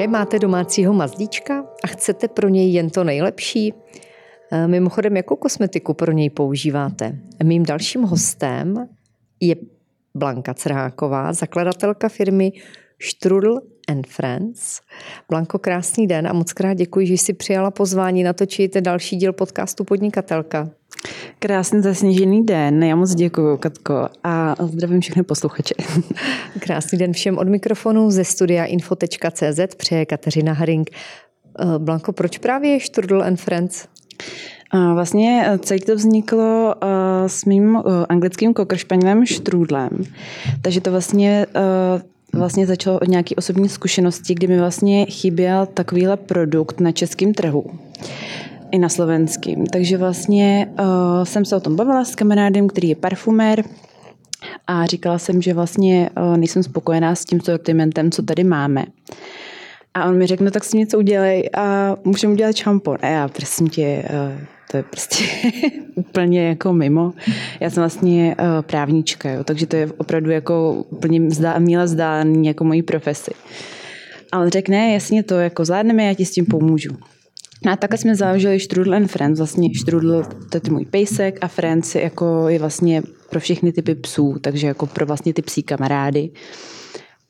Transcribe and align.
Také 0.00 0.08
máte 0.08 0.38
domácího 0.38 0.92
mazlíčka 0.92 1.64
a 1.84 1.86
chcete 1.86 2.28
pro 2.28 2.48
něj 2.48 2.72
jen 2.72 2.90
to 2.90 3.04
nejlepší? 3.04 3.74
Eh, 4.52 4.68
mimochodem, 4.68 5.16
jakou 5.16 5.36
kosmetiku 5.36 5.94
pro 5.94 6.12
něj 6.12 6.30
používáte? 6.30 7.18
Mým 7.44 7.62
dalším 7.62 8.02
hostem 8.02 8.88
je 9.40 9.56
Blanka 10.14 10.54
Crháková, 10.54 11.32
zakladatelka 11.32 12.08
firmy 12.08 12.52
Strudel 13.02 13.60
and 13.90 14.06
Friends. 14.06 14.80
Blanko, 15.30 15.58
krásný 15.58 16.06
den 16.06 16.26
a 16.26 16.32
moc 16.32 16.52
krát 16.52 16.74
děkuji, 16.74 17.06
že 17.06 17.14
jsi 17.14 17.32
přijala 17.32 17.70
pozvání 17.70 18.22
natočit 18.22 18.76
další 18.76 19.16
díl 19.16 19.32
podcastu 19.32 19.84
Podnikatelka. 19.84 20.70
Krásný 21.38 21.82
zasněžený 21.82 22.46
den, 22.46 22.82
já 22.82 22.96
moc 22.96 23.14
děkuji, 23.14 23.56
Katko, 23.56 24.08
a 24.24 24.54
zdravím 24.66 25.00
všechny 25.00 25.22
posluchače. 25.22 25.74
Krásný 26.58 26.98
den 26.98 27.12
všem 27.12 27.38
od 27.38 27.48
mikrofonu 27.48 28.10
ze 28.10 28.24
studia 28.24 28.64
info.cz 28.64 29.74
přeje 29.76 30.06
Kateřina 30.06 30.52
Haring. 30.52 30.90
Eh, 30.90 31.78
Blanko, 31.78 32.12
proč 32.12 32.38
právě 32.38 32.80
Strudel 32.80 33.22
and 33.22 33.36
Friends? 33.36 33.88
Vlastně 34.72 35.44
eh, 35.46 35.58
celý 35.58 35.80
to 35.80 35.96
vzniklo 35.96 36.74
eh, 36.74 37.28
s 37.28 37.44
mým 37.44 37.82
anglickým 38.08 38.54
kokršpanělem 38.54 39.26
Štrůdlem. 39.26 39.90
Takže 40.62 40.80
to 40.80 40.90
vlastně 40.90 41.46
vlastně 42.32 42.66
začalo 42.66 42.98
od 42.98 43.08
nějaké 43.08 43.34
osobní 43.34 43.68
zkušenosti, 43.68 44.34
kdy 44.34 44.46
mi 44.46 44.58
vlastně 44.58 45.06
chyběl 45.06 45.66
takovýhle 45.66 46.16
produkt 46.16 46.80
na 46.80 46.92
českém 46.92 47.34
trhu 47.34 47.64
i 48.70 48.78
na 48.78 48.88
slovenským. 48.88 49.66
Takže 49.66 49.96
vlastně 49.96 50.72
uh, 50.80 51.24
jsem 51.24 51.44
se 51.44 51.56
o 51.56 51.60
tom 51.60 51.76
bavila 51.76 52.04
s 52.04 52.14
kamarádem, 52.14 52.68
který 52.68 52.88
je 52.88 52.96
parfumér 52.96 53.64
a 54.66 54.86
říkala 54.86 55.18
jsem, 55.18 55.42
že 55.42 55.54
vlastně 55.54 56.10
uh, 56.16 56.36
nejsem 56.36 56.62
spokojená 56.62 57.14
s 57.14 57.24
tím 57.24 57.40
sortimentem, 57.40 58.10
co 58.10 58.22
tady 58.22 58.44
máme. 58.44 58.84
A 59.94 60.04
on 60.04 60.18
mi 60.18 60.26
řekl, 60.26 60.44
no 60.44 60.50
tak 60.50 60.64
si 60.64 60.76
něco 60.76 60.98
udělej 60.98 61.50
a 61.56 61.96
můžeme 62.04 62.32
udělat 62.32 62.56
šampon. 62.56 62.96
A 63.02 63.06
já, 63.06 63.28
prosím 63.28 63.68
tě, 63.68 64.02
uh, 64.10 64.59
to 64.70 64.76
je 64.76 64.82
prostě 64.82 65.24
úplně 65.94 66.48
jako 66.48 66.72
mimo. 66.72 67.12
Já 67.60 67.70
jsem 67.70 67.80
vlastně 67.80 68.36
uh, 68.40 68.46
právnička, 68.62 69.30
jo, 69.30 69.44
takže 69.44 69.66
to 69.66 69.76
je 69.76 69.88
opravdu 69.98 70.30
jako 70.30 70.84
úplně 70.90 71.30
zdá, 71.30 71.58
míle 71.58 71.84
vzdálený 71.84 72.46
jako 72.46 72.64
mojí 72.64 72.82
profesi. 72.82 73.30
Ale 74.32 74.50
řekne, 74.50 74.92
jasně 74.92 75.22
to 75.22 75.34
jako 75.34 75.64
zvládneme, 75.64 76.04
já 76.04 76.14
ti 76.14 76.24
s 76.24 76.30
tím 76.30 76.46
pomůžu. 76.46 76.90
No 77.64 77.72
a 77.72 77.76
takhle 77.76 77.98
jsme 77.98 78.16
založili 78.16 78.60
Strudel 78.60 78.94
and 78.94 79.06
Friends, 79.06 79.38
vlastně 79.38 79.68
Strudel, 79.80 80.24
to 80.50 80.60
je 80.64 80.70
můj 80.70 80.84
pejsek 80.84 81.38
a 81.40 81.48
Friends 81.48 81.94
jako 81.94 82.48
je 82.48 82.58
vlastně 82.58 83.02
pro 83.30 83.40
všechny 83.40 83.72
typy 83.72 83.94
psů, 83.94 84.36
takže 84.40 84.66
jako 84.66 84.86
pro 84.86 85.06
vlastně 85.06 85.34
ty 85.34 85.42
psí 85.42 85.62
kamarády. 85.62 86.30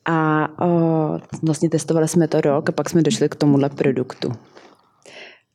A 0.05 0.49
o, 0.67 1.19
vlastně 1.43 1.71
testovali 1.71 2.09
jsme 2.09 2.29
to 2.29 2.41
rok 2.41 2.69
a 2.69 2.73
pak 2.73 2.91
jsme 2.91 3.03
došli 3.03 3.29
k 3.29 3.35
tomuhle 3.35 3.69
produktu. 3.69 4.33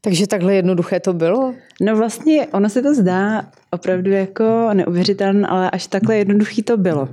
Takže 0.06 0.28
takhle 0.28 0.56
jednoduché 0.56 1.00
to 1.00 1.14
bylo? 1.14 1.54
No 1.82 1.96
vlastně 1.96 2.48
ono 2.48 2.70
se 2.70 2.82
to 2.82 2.94
zdá 2.94 3.46
opravdu 3.72 4.12
jako 4.12 4.70
neuvěřitelné, 4.74 5.48
ale 5.48 5.70
až 5.70 5.88
takhle 5.88 6.18
jednoduchý 6.18 6.64
to 6.64 6.78
bylo. 6.78 7.02
Uh, 7.02 7.10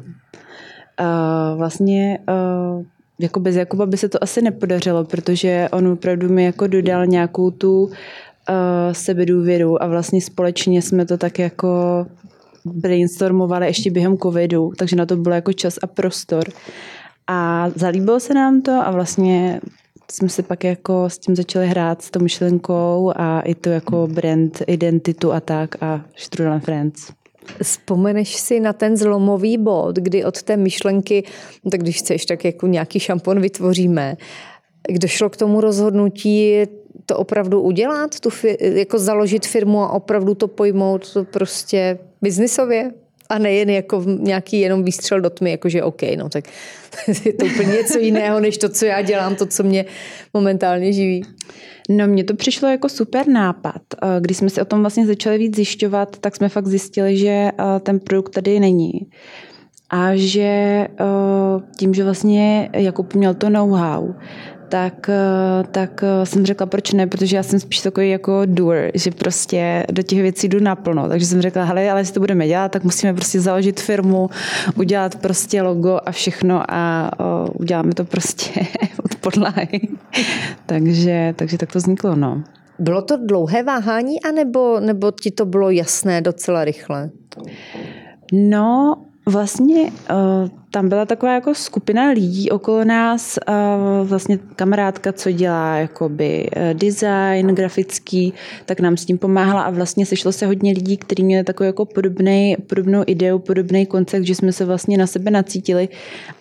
vlastně 1.57 2.19
uh, 2.29 2.85
jako 3.19 3.41
bez 3.41 3.57
Jakuba 3.57 3.87
by 3.87 3.97
se 3.97 4.09
to 4.09 4.23
asi 4.23 4.43
nepodařilo, 4.43 5.05
protože 5.05 5.69
on 5.73 5.87
opravdu 5.87 6.29
mi 6.29 6.45
jako 6.45 6.67
dodal 6.67 7.07
nějakou 7.07 7.51
tu 7.51 7.83
uh, 7.83 7.93
sebedůvěru 8.93 9.83
a 9.83 9.87
vlastně 9.87 10.21
společně 10.21 10.83
jsme 10.83 11.07
to 11.07 11.19
tak 11.19 11.39
jako 11.39 12.07
brainstormovali 12.65 13.67
ještě 13.67 13.91
během 13.91 14.19
covidu, 14.19 14.73
takže 14.79 14.97
na 14.97 15.07
to 15.07 15.17
bylo 15.17 15.35
jako 15.35 15.53
čas 15.53 15.79
a 15.83 15.87
prostor. 15.87 16.45
A 17.27 17.69
zalíbilo 17.75 18.21
se 18.21 18.35
nám 18.35 18.63
to 18.63 18.73
a 18.73 18.91
vlastně 18.91 19.61
jsme 20.11 20.29
si 20.29 20.43
pak 20.43 20.65
jako 20.65 21.11
s 21.11 21.19
tím 21.19 21.37
začali 21.37 21.67
hrát 21.67 22.03
s 22.03 22.11
tou 22.11 22.21
myšlenkou 22.21 23.13
a 23.17 23.41
i 23.41 23.55
to 23.55 23.69
jako 23.69 24.07
brand 24.07 24.63
identitu 24.67 25.33
a 25.33 25.41
tak 25.41 25.83
a 25.83 26.05
Strudel 26.17 26.61
Friends. 26.61 27.11
Vzpomeneš 27.63 28.37
si 28.37 28.61
na 28.61 28.73
ten 28.73 28.97
zlomový 28.97 29.59
bod, 29.59 29.97
kdy 29.97 30.25
od 30.25 30.43
té 30.43 30.57
myšlenky, 30.57 31.25
no 31.65 31.71
tak 31.71 31.83
když 31.83 31.99
chceš, 31.99 32.27
tak 32.27 32.45
jako 32.45 32.67
nějaký 32.67 33.01
šampon 33.01 33.41
vytvoříme, 33.41 34.17
kdo 34.89 35.09
šlo 35.09 35.31
k 35.31 35.37
tomu 35.37 35.61
rozhodnutí 35.61 36.57
to 37.07 37.17
opravdu 37.17 37.61
udělat, 37.61 38.21
tu, 38.21 38.31
jako 38.61 38.99
založit 38.99 39.47
firmu 39.47 39.81
a 39.81 39.93
opravdu 39.93 40.35
to 40.35 40.49
pojmout 40.49 41.13
to 41.13 41.25
prostě 41.25 41.99
biznisově? 42.23 42.93
A 43.33 43.39
nejen 43.39 43.71
jako 43.71 44.05
nějaký 44.07 44.61
jenom 44.61 44.85
výstřel 44.85 45.21
do 45.21 45.31
tmy, 45.31 45.51
jakože 45.51 45.83
OK, 45.83 46.03
no 46.17 46.29
tak 46.29 46.45
je 47.25 47.33
to 47.33 47.47
úplně 47.47 47.73
něco 47.73 47.99
jiného, 47.99 48.41
než 48.41 48.59
to, 48.59 48.69
co 48.69 48.85
já 48.85 49.03
dělám, 49.03 49.37
to, 49.37 49.47
co 49.47 49.63
mě 49.63 49.85
momentálně 50.35 50.93
živí. 50.93 51.23
No 51.91 52.07
mně 52.07 52.25
to 52.25 52.35
přišlo 52.35 52.69
jako 52.69 52.89
super 52.89 53.29
nápad. 53.29 53.83
Eh, 54.03 54.07
když 54.21 54.37
jsme 54.37 54.51
si 54.51 54.61
o 54.61 54.65
tom 54.65 54.81
vlastně 54.81 55.07
začali 55.07 55.39
víc 55.39 55.57
zjišťovat, 55.57 56.17
tak 56.19 56.37
jsme 56.37 56.49
fakt 56.49 56.67
zjistili, 56.67 57.17
že 57.17 57.29
eh, 57.29 57.53
ten 57.81 58.01
produkt 58.01 58.31
tady 58.31 58.61
není. 58.61 58.93
A 59.91 60.11
že 60.15 60.43
eh, 60.43 60.89
tím, 61.79 61.95
že 61.95 62.05
vlastně 62.05 62.71
Jakub 62.73 63.15
měl 63.15 63.35
to 63.35 63.51
know-how, 63.51 64.15
tak, 64.73 65.09
eh, 65.09 65.65
tak 65.71 66.03
eh, 66.03 66.27
jsem 66.27 66.47
řekla, 66.47 66.67
proč 66.67 66.93
ne, 66.93 67.07
protože 67.07 67.37
já 67.37 67.43
jsem 67.43 67.61
spíš 67.61 67.81
takový 67.81 68.11
jako 68.11 68.43
doer, 68.45 68.91
že 68.95 69.11
prostě 69.11 69.87
do 69.93 70.03
těch 70.03 70.23
věcí 70.23 70.49
jdu 70.49 70.61
naplno. 70.61 71.09
Takže 71.09 71.27
jsem 71.27 71.43
řekla, 71.43 71.65
hele, 71.65 71.91
ale 71.91 72.01
jestli 72.01 72.15
to 72.15 72.21
budeme 72.21 72.49
dělat, 72.49 72.73
tak 72.73 72.85
musíme 72.85 73.15
prostě 73.15 73.41
založit 73.41 73.81
firmu, 73.81 74.31
udělat 74.77 75.17
prostě 75.17 75.63
logo 75.63 75.99
a 76.07 76.13
všechno 76.13 76.63
a 76.69 77.11
o, 77.21 77.53
uděláme 77.53 77.95
to 77.95 78.05
prostě 78.05 78.61
od 79.05 79.15
podlahy. 79.15 79.81
takže, 80.67 81.35
takže 81.37 81.59
tak 81.59 81.73
to 81.73 81.79
vzniklo, 81.79 82.17
no. 82.17 82.43
Bylo 82.79 83.03
to 83.03 83.17
dlouhé 83.17 83.63
váhání, 83.63 84.23
anebo, 84.23 84.81
nebo 84.81 85.11
ti 85.11 85.31
to 85.31 85.47
bylo 85.47 85.71
jasné 85.71 86.21
docela 86.21 86.65
rychle? 86.65 87.11
No, 88.33 89.03
vlastně 89.27 89.83
uh, 89.83 90.62
tam 90.73 90.89
byla 90.89 91.07
taková 91.07 91.35
jako 91.35 91.55
skupina 91.55 92.11
lidí 92.11 92.51
okolo 92.51 92.85
nás, 92.85 93.39
vlastně 94.05 94.39
kamarádka, 94.57 95.13
co 95.13 95.31
dělá 95.31 95.77
jakoby 95.77 96.49
eh, 96.53 96.75
design 96.75 97.47
grafický, 97.47 98.35
tak 98.67 98.81
nám 98.81 98.97
s 98.97 99.05
tím 99.05 99.19
pomáhala 99.19 99.63
a 99.63 99.71
vlastně 99.71 100.07
sešlo 100.07 100.33
se 100.33 100.47
hodně 100.47 100.73
lidí, 100.73 100.97
kteří 100.97 101.25
měli 101.25 101.45
takovou 101.45 101.67
jako 101.67 101.85
podobný, 101.85 102.57
podobnou 102.67 103.05
ideu, 103.07 103.39
podobný 103.39 103.87
koncept, 103.87 104.25
že 104.25 104.35
jsme 104.35 104.53
se 104.53 104.65
vlastně 104.65 104.99
na 104.99 105.07
sebe 105.07 105.31
nacítili 105.31 105.89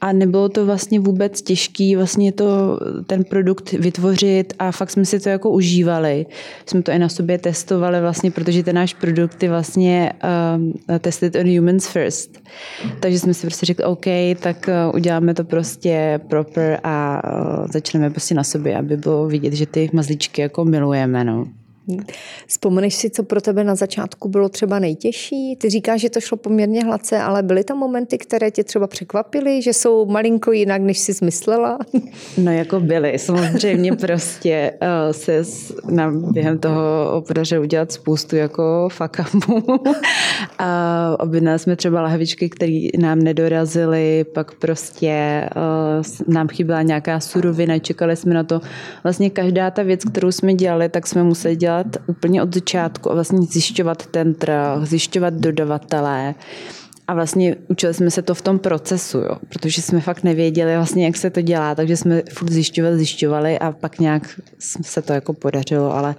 a 0.02 0.12
nebylo 0.12 0.50
to 0.50 0.66
vlastně 0.66 1.00
vůbec 1.00 1.42
těžký 1.42 1.96
vlastně 1.96 2.32
to, 2.32 2.80
ten 3.08 3.24
produkt 3.24 3.72
vytvořit 3.72 4.54
a 4.60 4.72
fakt 4.72 4.92
jsme 4.92 5.06
si 5.06 5.20
to 5.20 5.30
jako 5.30 5.50
užívali. 5.50 6.26
Jsme 6.66 6.82
to 6.82 6.92
i 6.92 7.00
na 7.00 7.10
sobě 7.10 7.38
testovali 7.38 8.02
vlastně, 8.02 8.32
protože 8.32 8.64
ten 8.64 8.76
náš 8.76 8.94
produkt 8.94 9.44
je 9.44 9.50
vlastně 9.50 10.14
um, 10.56 10.74
tested 11.00 11.36
on 11.36 11.58
humans 11.58 11.88
first. 11.88 12.40
Takže 13.00 13.20
jsme 13.20 13.34
si 13.34 13.42
prostě 13.42 13.66
řekli, 13.66 13.86
OK, 13.86 14.08
tak 14.42 14.70
eh, 14.70 14.74
uděláme 14.94 15.34
to 15.34 15.44
prostě 15.44 16.20
proper 16.30 16.80
a 16.84 17.22
eh, 17.26 17.68
začneme 17.74 18.10
prostě 18.10 18.36
na 18.36 18.44
sobě, 18.44 18.78
aby 18.78 18.98
bylo 18.98 19.28
vidět, 19.28 19.54
že 19.54 19.66
ty 19.66 19.90
mazlíčky 19.94 20.42
jako 20.42 20.66
milujeme. 20.66 21.24
No. 21.24 21.48
Vzpomeneš 22.48 22.96
si, 22.96 23.10
co 23.10 23.24
pro 23.24 23.42
tebe 23.42 23.64
na 23.64 23.76
začátku 23.76 24.30
bylo 24.30 24.50
třeba 24.50 24.80
nejtěžší? 24.80 25.56
Ty 25.56 25.70
říkáš, 25.70 26.02
že 26.02 26.10
to 26.10 26.22
šlo 26.22 26.38
poměrně 26.38 26.84
hladce, 26.84 27.18
ale 27.18 27.44
byly 27.44 27.64
tam 27.64 27.78
momenty, 27.78 28.18
které 28.18 28.52
tě 28.52 28.64
třeba 28.64 28.88
překvapily, 28.88 29.62
že 29.62 29.74
jsou 29.74 30.06
malinko 30.06 30.52
jinak, 30.52 30.82
než 30.82 31.00
jsi 31.00 31.14
zmyslela? 31.14 31.80
No 32.38 32.52
jako 32.52 32.80
byly. 32.80 33.20
Samozřejmě 33.20 33.96
prostě 33.96 34.74
uh, 34.82 35.12
se 35.12 35.44
nám 35.90 36.34
během 36.34 36.60
toho 36.60 36.82
podařilo 37.28 37.62
udělat 37.62 37.92
spoustu 37.92 38.36
jako 38.36 38.90
fakamů. 38.92 39.64
A 40.60 41.16
objednali 41.20 41.60
jsme 41.60 41.76
třeba 41.76 42.02
lahvičky, 42.02 42.50
které 42.50 42.88
nám 43.00 43.20
nedorazily, 43.20 44.26
pak 44.34 44.56
prostě 44.56 45.46
uh, 45.56 46.34
nám 46.34 46.48
chyběla 46.48 46.82
nějaká 46.82 47.20
surovina, 47.20 47.80
čekali 47.80 48.16
jsme 48.16 48.34
na 48.34 48.44
to. 48.44 48.62
Vlastně 49.04 49.30
každá 49.30 49.72
ta 49.72 49.84
věc, 49.84 50.06
kterou 50.06 50.32
jsme 50.32 50.54
dělali, 50.54 50.90
tak 50.90 51.08
jsme 51.08 51.24
museli 51.24 51.56
dělat 51.56 51.71
dělat 51.72 51.98
úplně 52.08 52.44
od 52.44 52.54
začátku 52.54 53.12
a 53.12 53.14
vlastně 53.14 53.42
zjišťovat 53.42 54.06
ten 54.06 54.34
trh, 54.34 54.54
zjišťovat 54.84 55.34
dodavatele. 55.34 56.36
A 57.08 57.14
vlastně 57.14 57.56
učili 57.68 57.94
jsme 57.94 58.12
se 58.12 58.22
to 58.22 58.36
v 58.36 58.42
tom 58.42 58.60
procesu, 58.60 59.18
jo, 59.18 59.36
protože 59.50 59.82
jsme 59.82 60.02
fakt 60.02 60.24
nevěděli 60.24 60.76
vlastně, 60.76 61.06
jak 61.06 61.18
se 61.18 61.30
to 61.30 61.42
dělá, 61.42 61.76
takže 61.76 61.98
jsme 61.98 62.22
furt 62.32 62.50
zjišťovali, 62.52 62.98
zjišťovali 62.98 63.60
a 63.60 63.72
pak 63.72 64.00
nějak 64.00 64.40
se 64.82 65.02
to 65.02 65.14
jako 65.14 65.34
podařilo, 65.34 65.96
ale, 65.96 66.16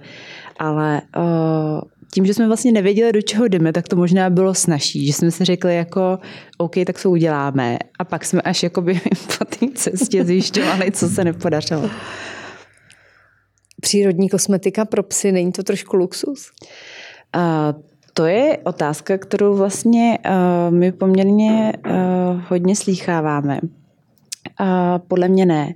ale 0.59 1.01
uh, 1.17 1.81
tím, 2.13 2.25
že 2.25 2.33
jsme 2.33 2.47
vlastně 2.47 2.71
nevěděli, 2.71 3.11
do 3.11 3.21
čeho 3.21 3.47
jdeme, 3.47 3.73
tak 3.73 3.87
to 3.87 3.95
možná 3.95 4.29
bylo 4.29 4.53
snažší, 4.53 5.07
že 5.07 5.13
jsme 5.13 5.31
si 5.31 5.45
řekli 5.45 5.75
jako, 5.75 6.19
OK, 6.57 6.75
tak 6.85 7.01
to 7.01 7.09
uděláme. 7.09 7.77
A 7.99 8.03
pak 8.03 8.25
jsme 8.25 8.41
až 8.41 8.63
jakoby 8.63 9.01
po 9.37 9.45
té 9.45 9.65
cestě 9.75 10.25
zjišťovali, 10.25 10.91
co 10.91 11.09
se 11.09 11.23
nepodařilo 11.23 11.89
přírodní 13.83 14.29
kosmetika 14.29 14.85
pro 14.85 15.03
psy, 15.03 15.31
není 15.31 15.51
to 15.51 15.63
trošku 15.63 15.97
luxus? 15.97 16.51
Uh, 17.35 17.81
to 18.13 18.25
je 18.25 18.57
otázka, 18.63 19.17
kterou 19.17 19.55
vlastně 19.55 20.17
uh, 20.25 20.73
my 20.73 20.91
poměrně 20.91 21.73
uh, 21.85 21.93
hodně 22.47 22.75
slýcháváme. 22.75 23.59
A 24.57 24.99
podle 24.99 25.27
mě 25.27 25.45
ne. 25.45 25.73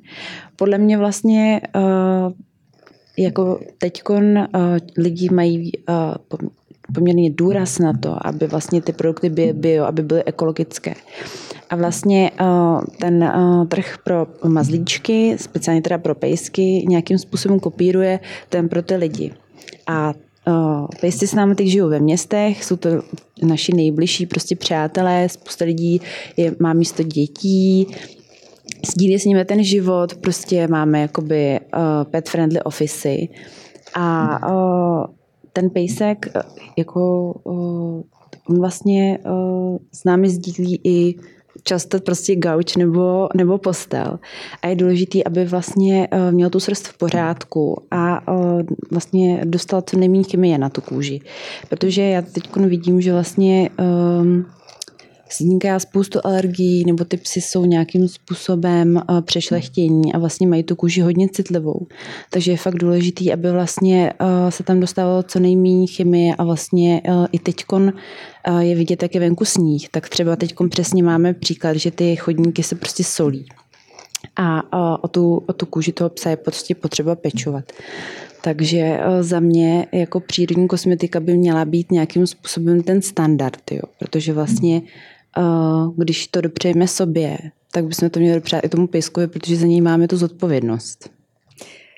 Podle 0.56 0.78
mě 0.78 0.98
vlastně 0.98 1.62
uh, 1.76 2.32
jako 3.18 3.60
teďkon 3.78 4.38
uh, 4.38 4.46
lidi 4.98 5.30
mají 5.34 5.72
uh, 5.90 6.40
poměrně 6.94 7.32
důraz 7.32 7.80
na 7.80 7.94
to, 7.94 8.28
aby 8.28 8.48
vlastně 8.48 8.82
ty 8.82 8.94
produkty 8.94 9.30
byly 9.30 9.54
bio, 9.54 9.86
aby 9.86 10.02
byly 10.02 10.24
ekologické. 10.24 10.94
A 11.70 11.76
vlastně 11.76 12.32
uh, 12.42 12.82
ten 13.00 13.24
uh, 13.24 13.68
trh 13.68 13.98
pro 14.04 14.28
mazlíčky, 14.48 15.36
speciálně 15.40 15.82
teda 15.82 15.98
pro 15.98 16.16
pejsky, 16.16 16.86
nějakým 16.88 17.18
způsobem 17.18 17.60
kopíruje 17.60 18.20
ten 18.50 18.70
pro 18.70 18.82
ty 18.82 18.96
lidi. 18.96 19.34
A 19.88 20.14
uh, 20.48 20.88
pejsci 21.02 21.28
s 21.28 21.34
námi 21.34 21.56
teď 21.56 21.68
žijou 21.68 21.90
ve 21.90 22.00
městech, 22.00 22.64
jsou 22.64 22.76
to 22.76 22.90
naši 23.44 23.76
nejbližší 23.76 24.26
prostě 24.26 24.56
přátelé, 24.56 25.30
spousta 25.30 25.66
lidí 25.66 26.02
je, 26.38 26.56
má 26.60 26.74
místo 26.74 27.04
dětí, 27.04 27.88
sdílí 28.88 29.20
s 29.20 29.26
nimi 29.26 29.46
ten 29.46 29.64
život, 29.64 30.16
prostě 30.16 30.68
máme 30.68 31.02
jakoby 31.02 31.60
uh, 31.60 32.12
pet 32.12 32.30
friendly 32.30 32.62
office 32.62 33.10
a 33.94 34.40
ten 35.54 35.70
pejsek 35.70 36.26
jako 36.78 37.34
on 38.50 38.60
vlastně 38.60 39.20
uh, 39.26 39.78
s 39.92 40.04
námi 40.04 40.30
sdílí 40.30 40.82
i 40.84 41.16
často 41.64 42.00
prostě 42.00 42.36
gauč 42.36 42.76
nebo, 42.76 43.30
nebo 43.36 43.58
postel. 43.58 44.20
A 44.62 44.68
je 44.68 44.76
důležité, 44.76 45.24
aby 45.24 45.46
vlastně 45.46 46.08
uh, 46.12 46.32
měl 46.32 46.50
tu 46.50 46.60
srst 46.60 46.88
v 46.88 46.98
pořádku 46.98 47.84
a 47.92 48.32
uh, 48.32 48.62
vlastně 48.92 49.42
dostal 49.46 49.82
co 49.82 49.98
nejméně 49.98 50.24
chemie 50.24 50.58
na 50.58 50.70
tu 50.70 50.82
kůži. 50.82 51.22
Protože 51.70 52.02
já 52.02 52.22
teď 52.22 52.56
vidím, 52.56 53.02
že 53.02 53.14
vlastně 53.14 53.70
um, 54.20 54.46
vzniká 55.30 55.80
spoustu 55.80 56.20
alergií, 56.24 56.86
nebo 56.86 57.06
ty 57.06 57.18
psy 57.18 57.42
jsou 57.42 57.66
nějakým 57.66 58.08
způsobem 58.08 58.98
eh, 58.98 59.22
přešlechtění 59.22 60.14
a 60.14 60.18
vlastně 60.18 60.48
mají 60.48 60.64
tu 60.64 60.76
kůži 60.76 61.02
hodně 61.02 61.30
citlivou. 61.30 61.88
Takže 62.30 62.52
je 62.52 62.58
fakt 62.58 62.76
důležitý, 62.76 63.34
aby 63.34 63.52
vlastně 63.52 64.14
eh, 64.20 64.52
se 64.52 64.64
tam 64.64 64.80
dostávalo 64.80 65.24
co 65.24 65.40
nejméně 65.40 65.88
chemie 65.88 66.36
a 66.36 66.44
vlastně 66.44 67.02
eh, 67.06 67.12
i 67.32 67.40
teďkon 67.40 67.94
je 68.60 68.76
vidět, 68.76 69.04
jak 69.04 69.16
je 69.16 69.20
venku 69.20 69.46
sníh. 69.46 69.90
Tak 69.90 70.10
třeba 70.10 70.36
teďkon 70.36 70.70
přesně 70.70 71.04
máme 71.04 71.34
příklad, 71.34 71.78
že 71.78 71.92
ty 71.92 72.16
chodníky 72.16 72.64
se 72.64 72.76
prostě 72.76 73.04
solí. 73.04 73.46
A 74.36 74.64
o 75.04 75.08
tu, 75.08 75.44
o 75.48 75.54
tu 75.54 75.66
kůži 75.66 75.92
toho 75.92 76.10
psa 76.10 76.30
je 76.30 76.38
prostě 76.38 76.76
potřeba 76.76 77.16
pečovat. 77.16 77.72
Takže 78.42 79.00
za 79.22 79.40
mě 79.40 79.88
jako 79.92 80.20
přírodní 80.20 80.68
kosmetika 80.68 81.20
by 81.20 81.38
měla 81.38 81.66
být 81.66 81.92
nějakým 81.92 82.28
způsobem 82.28 82.84
ten 82.84 83.02
standard, 83.02 83.72
jo? 83.72 83.82
protože 84.00 84.34
vlastně 84.34 84.82
když 85.98 86.28
to 86.28 86.42
dopřejeme 86.42 86.88
sobě, 86.88 87.38
tak 87.72 87.86
bychom 87.86 88.10
to 88.10 88.20
měli 88.20 88.36
dopřát 88.36 88.66
i 88.66 88.70
tomu 88.70 88.88
pejskovi, 88.88 89.28
protože 89.28 89.56
za 89.56 89.68
něj 89.68 89.82
máme 89.82 90.08
tu 90.08 90.18
zodpovědnost. 90.18 91.10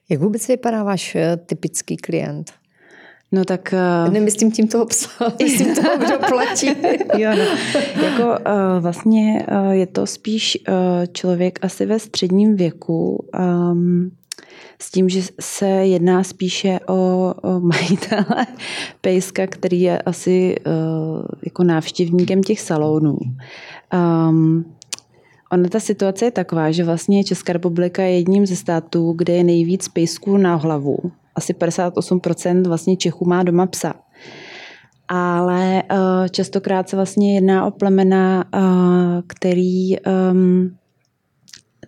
Jak 0.09 0.21
vůbec 0.21 0.47
vypadá 0.47 0.83
váš 0.83 1.15
eh, 1.15 1.37
typický 1.37 1.97
klient? 1.97 2.51
No 3.31 3.45
tak... 3.45 3.73
Uh, 4.05 4.13
Nemyslím 4.13 4.51
tím 4.51 4.67
toho 4.67 4.85
psa, 4.85 5.09
myslím 5.43 5.75
toho, 5.75 5.97
kdo 5.97 6.19
platí. 6.27 6.67
jo, 7.17 7.31
no. 7.37 7.45
Jako 8.03 8.23
uh, 8.23 8.79
vlastně 8.79 9.45
uh, 9.51 9.71
je 9.71 9.87
to 9.87 10.05
spíš 10.07 10.57
uh, 10.67 10.73
člověk 11.13 11.59
asi 11.61 11.85
ve 11.85 11.99
středním 11.99 12.55
věku, 12.55 13.25
um, 13.39 14.11
s 14.81 14.91
tím, 14.91 15.09
že 15.09 15.21
se 15.39 15.67
jedná 15.67 16.23
spíše 16.23 16.79
o, 16.87 17.33
o 17.43 17.59
majitele 17.59 18.45
pejska, 19.01 19.47
který 19.47 19.81
je 19.81 20.01
asi 20.01 20.55
uh, 20.67 21.25
jako 21.43 21.63
návštěvníkem 21.63 22.43
těch 22.43 22.61
salonů. 22.61 23.17
Um, 23.93 24.65
Ona 25.51 25.69
ta 25.69 25.79
situace 25.79 26.25
je 26.25 26.31
taková, 26.31 26.71
že 26.71 26.83
vlastně 26.83 27.23
Česká 27.23 27.53
republika 27.53 28.03
je 28.03 28.17
jedním 28.17 28.45
ze 28.45 28.55
států, 28.55 29.13
kde 29.17 29.33
je 29.33 29.43
nejvíc 29.43 29.87
pejsků 29.87 30.37
na 30.37 30.55
hlavu. 30.55 30.97
Asi 31.35 31.53
58% 31.53 32.67
vlastně 32.67 32.97
Čechů 32.97 33.25
má 33.25 33.43
doma 33.43 33.65
psa. 33.65 33.93
Ale 35.07 35.83
uh, 35.91 36.27
častokrát 36.31 36.89
se 36.89 36.95
vlastně 36.95 37.35
jedná 37.35 37.65
o 37.65 37.71
plemena, 37.71 38.45
uh, 38.53 38.61
který 39.27 39.99
um, 39.99 40.78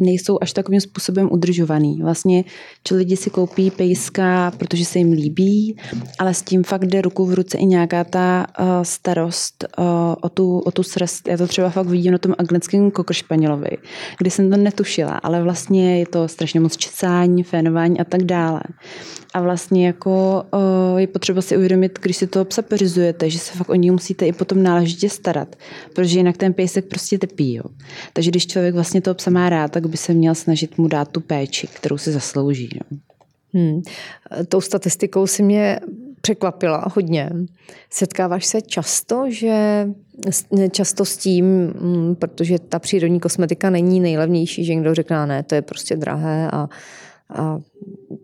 nejsou 0.01 0.37
až 0.41 0.53
takovým 0.53 0.81
způsobem 0.81 1.29
udržovaný. 1.31 2.01
Vlastně, 2.01 2.43
že 2.89 2.95
lidi 2.95 3.17
si 3.17 3.29
koupí 3.29 3.71
pejska, 3.71 4.51
protože 4.57 4.85
se 4.85 4.99
jim 4.99 5.11
líbí, 5.11 5.77
ale 6.19 6.33
s 6.33 6.41
tím 6.41 6.63
fakt 6.63 6.85
jde 6.85 7.01
ruku 7.01 7.25
v 7.25 7.33
ruce 7.33 7.57
i 7.57 7.65
nějaká 7.65 8.03
ta 8.03 8.47
uh, 8.59 8.65
starost 8.83 9.65
uh, 9.77 9.85
o, 10.21 10.29
tu, 10.29 10.59
o 10.59 10.71
tu 10.71 10.83
srst. 10.83 11.27
Já 11.27 11.37
to 11.37 11.47
třeba 11.47 11.69
fakt 11.69 11.87
vidím 11.87 12.11
na 12.11 12.17
tom 12.17 12.35
anglickém 12.37 12.91
kokršpanělovi, 12.91 13.77
kdy 14.17 14.29
jsem 14.29 14.49
to 14.49 14.57
netušila, 14.57 15.17
ale 15.23 15.43
vlastně 15.43 15.99
je 15.99 16.05
to 16.05 16.27
strašně 16.27 16.59
moc 16.59 16.77
česání, 16.77 17.43
fénování 17.43 17.99
a 17.99 18.03
tak 18.03 18.23
dále. 18.23 18.61
A 19.33 19.41
vlastně 19.41 19.87
jako 19.87 20.43
uh, 20.53 20.99
je 20.99 21.07
potřeba 21.07 21.41
si 21.41 21.57
uvědomit, 21.57 21.99
když 22.01 22.17
si 22.17 22.27
toho 22.27 22.45
psa 22.45 22.61
peřizujete, 22.61 23.29
že 23.29 23.39
se 23.39 23.57
fakt 23.57 23.69
o 23.69 23.75
ní 23.75 23.91
musíte 23.91 24.27
i 24.27 24.31
potom 24.31 24.63
náležitě 24.63 25.09
starat, 25.09 25.55
protože 25.93 26.19
jinak 26.19 26.37
ten 26.37 26.53
pejsek 26.53 26.85
prostě 26.85 27.17
trpí. 27.17 27.53
Jo. 27.53 27.63
Takže 28.13 28.31
když 28.31 28.47
člověk 28.47 28.75
vlastně 28.75 29.01
toho 29.01 29.15
psa 29.15 29.31
má 29.31 29.49
rád, 29.49 29.71
tak 29.71 29.87
by 29.87 29.97
se 29.97 30.13
měl 30.13 30.35
snažit 30.35 30.77
mu 30.77 30.87
dát 30.87 31.07
tu 31.07 31.21
péči, 31.21 31.67
kterou 31.67 31.97
si 31.97 32.11
zaslouží. 32.11 32.69
Jo. 32.73 32.97
Hmm. 33.53 33.81
Tou 34.47 34.61
statistikou 34.61 35.27
si 35.27 35.43
mě 35.43 35.79
překvapila 36.21 36.85
hodně. 36.95 37.29
Setkáváš 37.89 38.45
se 38.45 38.61
často, 38.61 39.25
že 39.29 39.87
často 40.71 41.05
s 41.05 41.17
tím, 41.17 41.45
mm, 41.45 42.15
protože 42.15 42.59
ta 42.59 42.79
přírodní 42.79 43.19
kosmetika 43.19 43.69
není 43.69 43.99
nejlevnější, 43.99 44.65
že 44.65 44.75
někdo 44.75 44.93
řekne, 44.93 45.27
ne, 45.27 45.43
to 45.43 45.55
je 45.55 45.61
prostě 45.61 45.95
drahé 45.95 46.49
a 46.51 46.69
a 47.31 47.59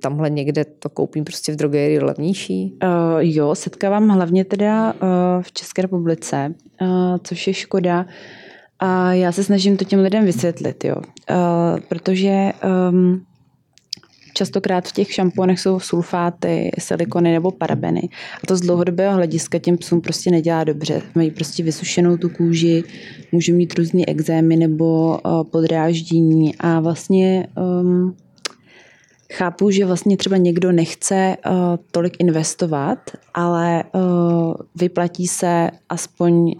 tamhle 0.01 0.30
někde 0.30 0.65
to 0.65 0.89
koupím 0.89 1.24
prostě 1.24 1.51
v 1.51 1.56
drogerii 1.56 2.00
levnější? 2.00 2.74
Uh, 2.83 2.89
jo, 3.19 3.56
setkávám 3.56 4.09
hlavně 4.09 4.45
teda 4.45 4.94
uh, 4.94 5.00
v 5.42 5.51
České 5.51 5.81
republice, 5.81 6.54
uh, 6.81 6.88
což 7.24 7.48
je 7.48 7.54
škoda. 7.54 8.06
A 8.80 9.13
já 9.13 9.31
se 9.31 9.44
snažím 9.44 9.77
to 9.77 9.86
těm 9.86 10.00
lidem 10.00 10.25
vysvětlit, 10.25 10.86
jo. 10.86 10.95
Uh, 10.95 11.80
protože 11.88 12.51
um, 12.89 13.21
častokrát 14.33 14.88
v 14.88 14.92
těch 14.92 15.13
šamponech 15.13 15.59
jsou 15.59 15.80
sulfáty, 15.80 16.71
silikony 16.80 17.31
nebo 17.31 17.51
parabeny. 17.51 18.09
A 18.44 18.48
to 18.48 18.56
z 18.56 18.62
dlouhodobého 18.62 19.15
hlediska 19.15 19.59
těm 19.59 19.77
psům 19.77 20.01
prostě 20.01 20.31
nedělá 20.31 20.63
dobře. 20.63 21.01
Mají 21.15 21.31
prostě 21.31 21.63
vysušenou 21.63 22.18
tu 22.18 22.30
kůži, 22.30 22.83
můžou 23.31 23.54
mít 23.54 23.74
různé 23.74 24.04
exémy 24.07 24.56
nebo 24.56 25.19
uh, 25.26 25.44
podráždění 25.44 26.56
a 26.59 26.80
vlastně 26.80 27.47
um, 27.81 28.16
Chápu, 29.33 29.71
že 29.71 29.85
vlastně 29.85 30.17
třeba 30.17 30.37
někdo 30.37 30.71
nechce 30.71 31.37
uh, 31.45 31.53
tolik 31.91 32.13
investovat, 32.19 32.99
ale 33.33 33.83
uh, 33.93 34.53
vyplatí 34.75 35.27
se 35.27 35.69
aspoň 35.89 36.55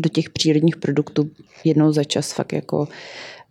do 0.00 0.08
těch 0.08 0.30
přírodních 0.30 0.76
produktů 0.76 1.30
jednou 1.64 1.92
za 1.92 2.04
čas 2.04 2.32
fakt 2.32 2.52
jako 2.52 2.88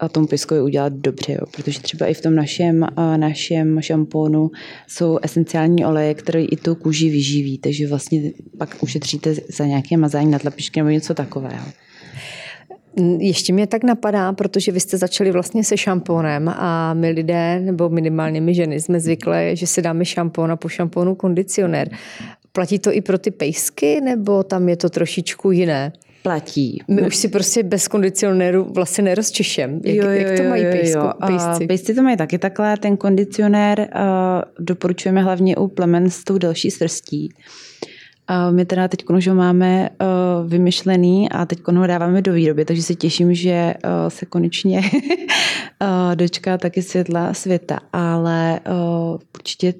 a 0.02 0.10
tomu 0.10 0.28
piskovi 0.28 0.62
udělat 0.62 0.94
dobře, 0.94 1.34
jo. 1.34 1.46
protože 1.52 1.80
třeba 1.80 2.06
i 2.06 2.14
v 2.14 2.22
tom 2.22 2.36
našem, 2.36 2.88
našem 3.18 3.82
šampónu 3.82 4.52
jsou 4.88 5.20
esenciální 5.22 5.86
oleje, 5.86 6.14
které 6.14 6.44
i 6.44 6.58
tu 6.58 6.76
kůži 6.76 7.10
vyživí, 7.10 7.58
takže 7.58 7.88
vlastně 7.88 8.32
pak 8.58 8.78
ušetříte 8.82 9.34
za 9.50 9.66
nějaké 9.66 9.98
mazání 9.98 10.32
na 10.32 10.40
tlapičky 10.40 10.80
nebo 10.80 10.90
něco 10.90 11.14
takového. 11.14 11.66
Ještě 13.20 13.54
mě 13.54 13.68
tak 13.68 13.84
napadá, 13.84 14.34
protože 14.34 14.72
vy 14.72 14.80
jste 14.80 14.98
začali 14.98 15.32
vlastně 15.32 15.64
se 15.64 15.78
šampónem 15.78 16.50
a 16.50 16.94
my 16.94 17.10
lidé, 17.10 17.60
nebo 17.60 17.90
minimálně 17.90 18.42
my 18.42 18.54
ženy, 18.54 18.82
jsme 18.82 19.00
zvyklé, 19.00 19.56
že 19.56 19.68
si 19.68 19.82
dáme 19.82 20.06
šampón 20.06 20.52
a 20.52 20.56
po 20.56 20.70
šampónu 20.70 21.16
kondicionér. 21.16 21.90
Platí 22.52 22.80
to 22.80 22.94
i 22.94 23.02
pro 23.02 23.18
ty 23.18 23.32
pejsky, 23.32 24.02
nebo 24.02 24.44
tam 24.44 24.70
je 24.70 24.78
to 24.78 24.90
trošičku 24.90 25.52
jiné? 25.52 25.92
platí. 26.24 26.84
My 26.88 27.02
už 27.02 27.16
si 27.16 27.28
prostě 27.28 27.64
bez 27.64 27.88
kondicionéru 27.88 28.68
vlastně 28.74 29.04
nerozčešem. 29.04 29.82
Jak, 29.84 29.96
jo, 29.96 30.04
jo, 30.04 30.10
jak 30.10 30.38
to 30.38 30.44
mají 30.44 30.64
pejsko, 30.64 31.00
jo, 31.00 31.06
jo. 31.06 31.28
pejsci? 31.28 31.68
Pejsci 31.68 31.94
to 31.94 32.04
mají 32.04 32.18
taky 32.18 32.38
takhle. 32.38 32.78
Ten 32.78 32.98
kondicionér 32.98 33.80
uh, 33.80 33.86
doporučujeme 34.66 35.22
hlavně 35.22 35.58
u 35.58 35.68
plemen 35.68 36.10
s 36.10 36.24
tou 36.24 36.38
delší 36.38 36.72
srstí. 36.72 37.30
My 38.52 38.66
teda 38.66 38.88
teď 38.88 39.06
už 39.10 39.28
ho 39.28 39.36
máme 39.36 39.90
uh, 39.90 40.50
vymyšlený 40.50 41.30
a 41.30 41.46
teď 41.46 41.60
ho 41.68 41.88
dáváme 41.88 42.22
do 42.22 42.34
výroby, 42.34 42.66
takže 42.66 42.84
se 42.84 42.96
těším, 42.96 43.34
že 43.34 43.74
uh, 43.84 43.92
se 44.10 44.26
konečně 44.26 44.80
uh, 44.80 46.16
dočká 46.16 46.58
taky 46.58 46.82
světla 46.82 47.34
světa, 47.34 47.80
ale 47.94 48.60
určitě 49.36 49.74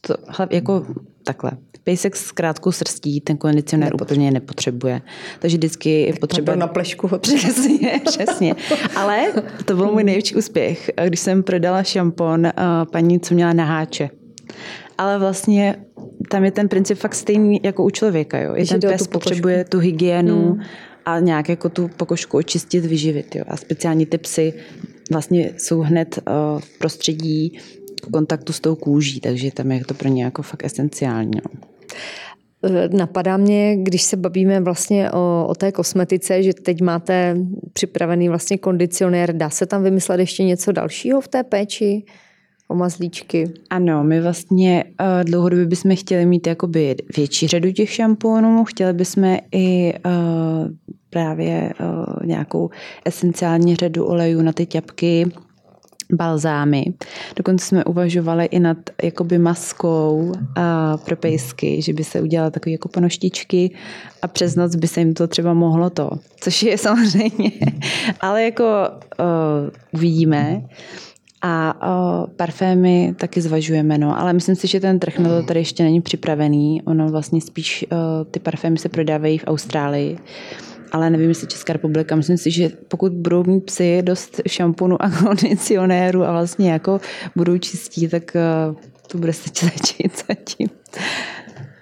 to, 0.00 0.14
jako 0.50 0.86
takhle. 1.24 1.50
Pejsek 1.84 2.16
s 2.16 2.32
krátkou 2.32 2.72
srstí 2.72 3.20
ten 3.20 3.36
kondicionér 3.36 3.92
Nepotřebuje. 3.92 4.16
úplně 4.16 4.30
nepotřebuje. 4.30 5.02
Takže 5.38 5.56
vždycky 5.56 6.00
je 6.00 6.12
potřeba... 6.20 6.54
na 6.54 6.66
plešku 6.66 7.08
ho 7.08 7.18
Přesně, 7.18 8.00
přesně. 8.04 8.54
Ale 8.96 9.32
to 9.64 9.76
byl 9.76 9.92
můj 9.92 10.04
největší 10.04 10.36
úspěch, 10.36 10.90
když 11.06 11.20
jsem 11.20 11.42
prodala 11.42 11.82
šampon 11.82 12.48
paní, 12.92 13.20
co 13.20 13.34
měla 13.34 13.52
na 13.52 13.64
háče 13.64 14.10
ale 14.98 15.18
vlastně 15.18 15.76
tam 16.28 16.44
je 16.44 16.50
ten 16.50 16.68
princip 16.68 16.98
fakt 16.98 17.14
stejný 17.14 17.60
jako 17.62 17.84
u 17.84 17.90
člověka. 17.90 18.38
Jo. 18.38 18.56
I 18.56 18.66
ten 18.66 18.80
pes 18.80 19.06
potřebuje 19.06 19.64
tu 19.64 19.78
hygienu 19.78 20.52
hmm. 20.52 20.62
a 21.04 21.20
nějak 21.20 21.48
jako 21.48 21.68
tu 21.68 21.90
pokožku 21.96 22.36
očistit, 22.36 22.84
vyživit. 22.84 23.36
Jo. 23.36 23.44
A 23.48 23.56
speciální 23.56 24.06
ty 24.06 24.18
psy 24.18 24.52
vlastně 25.10 25.50
jsou 25.58 25.80
hned 25.80 26.18
v 26.58 26.78
prostředí 26.78 27.58
kontaktu 28.12 28.52
s 28.52 28.60
tou 28.60 28.74
kůží, 28.74 29.20
takže 29.20 29.50
tam 29.50 29.72
je 29.72 29.84
to 29.84 29.94
pro 29.94 30.08
ně 30.08 30.24
jako 30.24 30.42
fakt 30.42 30.64
esenciální. 30.64 31.30
No. 31.34 31.60
Napadá 32.92 33.36
mě, 33.36 33.76
když 33.76 34.02
se 34.02 34.16
bavíme 34.16 34.60
vlastně 34.60 35.10
o, 35.10 35.46
o 35.48 35.54
té 35.54 35.72
kosmetice, 35.72 36.42
že 36.42 36.54
teď 36.54 36.80
máte 36.80 37.36
připravený 37.72 38.28
vlastně 38.28 38.58
kondicionér, 38.58 39.36
dá 39.36 39.50
se 39.50 39.66
tam 39.66 39.82
vymyslet 39.82 40.20
ještě 40.20 40.44
něco 40.44 40.72
dalšího 40.72 41.20
v 41.20 41.28
té 41.28 41.42
péči? 41.42 42.04
O 42.74 42.76
mazlíčky. 42.76 43.52
Ano, 43.70 44.04
my 44.04 44.20
vlastně 44.20 44.84
uh, 44.84 45.24
dlouhodobě 45.24 45.66
bychom 45.66 45.96
chtěli 45.96 46.26
mít 46.26 46.46
jakoby 46.46 46.96
větší 47.16 47.46
řadu 47.46 47.72
těch 47.72 47.90
šampónů, 47.90 48.64
chtěli 48.64 48.92
bychom 48.92 49.36
i 49.52 49.94
uh, 50.06 50.12
právě 51.10 51.72
uh, 51.80 52.26
nějakou 52.26 52.70
esenciální 53.04 53.76
řadu 53.76 54.06
olejů 54.06 54.42
na 54.42 54.52
ty 54.52 54.66
ťapky, 54.66 55.26
balzámy. 56.12 56.84
Dokonce 57.36 57.66
jsme 57.66 57.84
uvažovali 57.84 58.44
i 58.44 58.60
nad 58.60 58.78
jakoby 59.02 59.38
maskou 59.38 60.32
a 60.56 60.96
pro 60.96 61.16
pejsky, 61.16 61.82
že 61.82 61.92
by 61.92 62.04
se 62.04 62.20
udělala 62.20 62.50
takové 62.50 62.72
jako 62.72 62.88
ponoštičky 62.88 63.74
a 64.22 64.28
přes 64.28 64.56
noc 64.56 64.74
by 64.76 64.88
se 64.88 65.00
jim 65.00 65.14
to 65.14 65.26
třeba 65.26 65.54
mohlo 65.54 65.90
to, 65.90 66.10
což 66.40 66.62
je 66.62 66.78
samozřejmě, 66.88 67.50
ale 68.20 68.44
jako 68.44 68.64
uh, 69.20 69.70
uvidíme. 69.92 70.62
A 71.46 71.74
uh, 71.74 72.30
parfémy 72.36 73.14
taky 73.18 73.40
zvažujeme, 73.40 73.98
no, 73.98 74.20
ale 74.20 74.32
myslím 74.32 74.56
si, 74.56 74.66
že 74.66 74.80
ten 74.80 74.98
trh 74.98 75.18
na 75.18 75.28
to 75.28 75.42
tady 75.42 75.60
ještě 75.60 75.82
není 75.82 76.00
připravený. 76.00 76.82
Ono 76.82 77.08
vlastně 77.08 77.40
spíš 77.40 77.86
uh, 77.92 77.98
ty 78.30 78.40
parfémy 78.40 78.78
se 78.78 78.88
prodávají 78.88 79.38
v 79.38 79.44
Austrálii 79.46 80.18
ale 80.92 81.10
nevím, 81.10 81.28
jestli 81.28 81.46
Česká 81.46 81.72
republika. 81.72 82.16
Myslím 82.16 82.38
si, 82.38 82.50
že 82.50 82.68
pokud 82.88 83.12
budou 83.12 83.44
mít 83.44 83.60
psy 83.60 84.02
dost 84.02 84.40
šamponu 84.48 85.02
a 85.02 85.10
kondicionéru 85.22 86.24
a 86.24 86.32
vlastně 86.32 86.72
jako 86.72 87.00
budou 87.36 87.58
čistí, 87.58 88.08
tak 88.08 88.36
to 89.06 89.18
bude 89.18 89.32
stačit 89.32 90.24
zatím. 90.28 90.68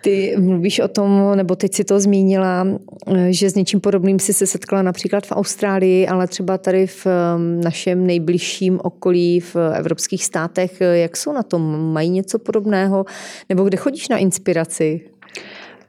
Ty 0.03 0.37
mluvíš 0.39 0.81
o 0.81 0.89
tom, 0.89 1.37
nebo 1.37 1.57
teď 1.57 1.75
si 1.75 1.85
to 1.85 2.01
zmínila, 2.01 2.67
eh, 3.07 3.33
že 3.33 3.51
s 3.51 3.55
něčím 3.55 3.81
podobným 3.81 4.19
si 4.19 4.33
se 4.33 4.47
setkala 4.47 4.83
například 4.83 5.27
v 5.27 5.33
Austrálii, 5.33 6.07
ale 6.07 6.27
třeba 6.27 6.59
tady 6.59 6.87
v 6.87 7.07
ehm, 7.07 7.61
našem 7.61 8.07
nejbližším 8.07 8.81
okolí 8.83 9.41
v 9.41 9.57
evropských 9.75 10.25
státech. 10.25 10.81
Jak 10.81 11.17
jsou 11.17 11.33
na 11.33 11.43
tom? 11.43 11.93
Mají 11.93 12.11
něco 12.11 12.39
podobného? 12.39 13.05
Nebo 13.49 13.65
kde 13.65 13.77
chodíš 13.77 14.09
na 14.09 14.17
inspiraci? 14.17 15.01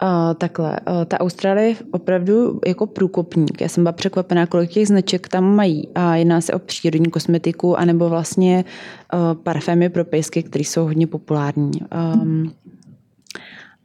Uh, 0.03 0.33
takhle, 0.33 0.79
uh, 0.89 1.05
ta 1.05 1.19
Austrálie 1.19 1.67
je 1.67 1.75
opravdu 1.91 2.59
jako 2.67 2.87
průkopník. 2.87 3.61
Já 3.61 3.69
jsem 3.69 3.83
byla 3.83 3.91
překvapená, 3.91 4.45
kolik 4.45 4.69
těch 4.69 4.87
značek 4.87 5.27
tam 5.27 5.55
mají. 5.55 5.87
A 5.95 6.15
jedná 6.15 6.41
se 6.41 6.53
o 6.53 6.59
přírodní 6.59 7.09
kosmetiku, 7.09 7.79
anebo 7.79 8.09
vlastně 8.09 8.65
uh, 9.13 9.19
parfémy 9.43 9.89
pro 9.89 10.05
pejsky, 10.05 10.43
které 10.43 10.63
jsou 10.63 10.83
hodně 10.83 11.07
populární. 11.07 11.71
Um, 12.15 12.51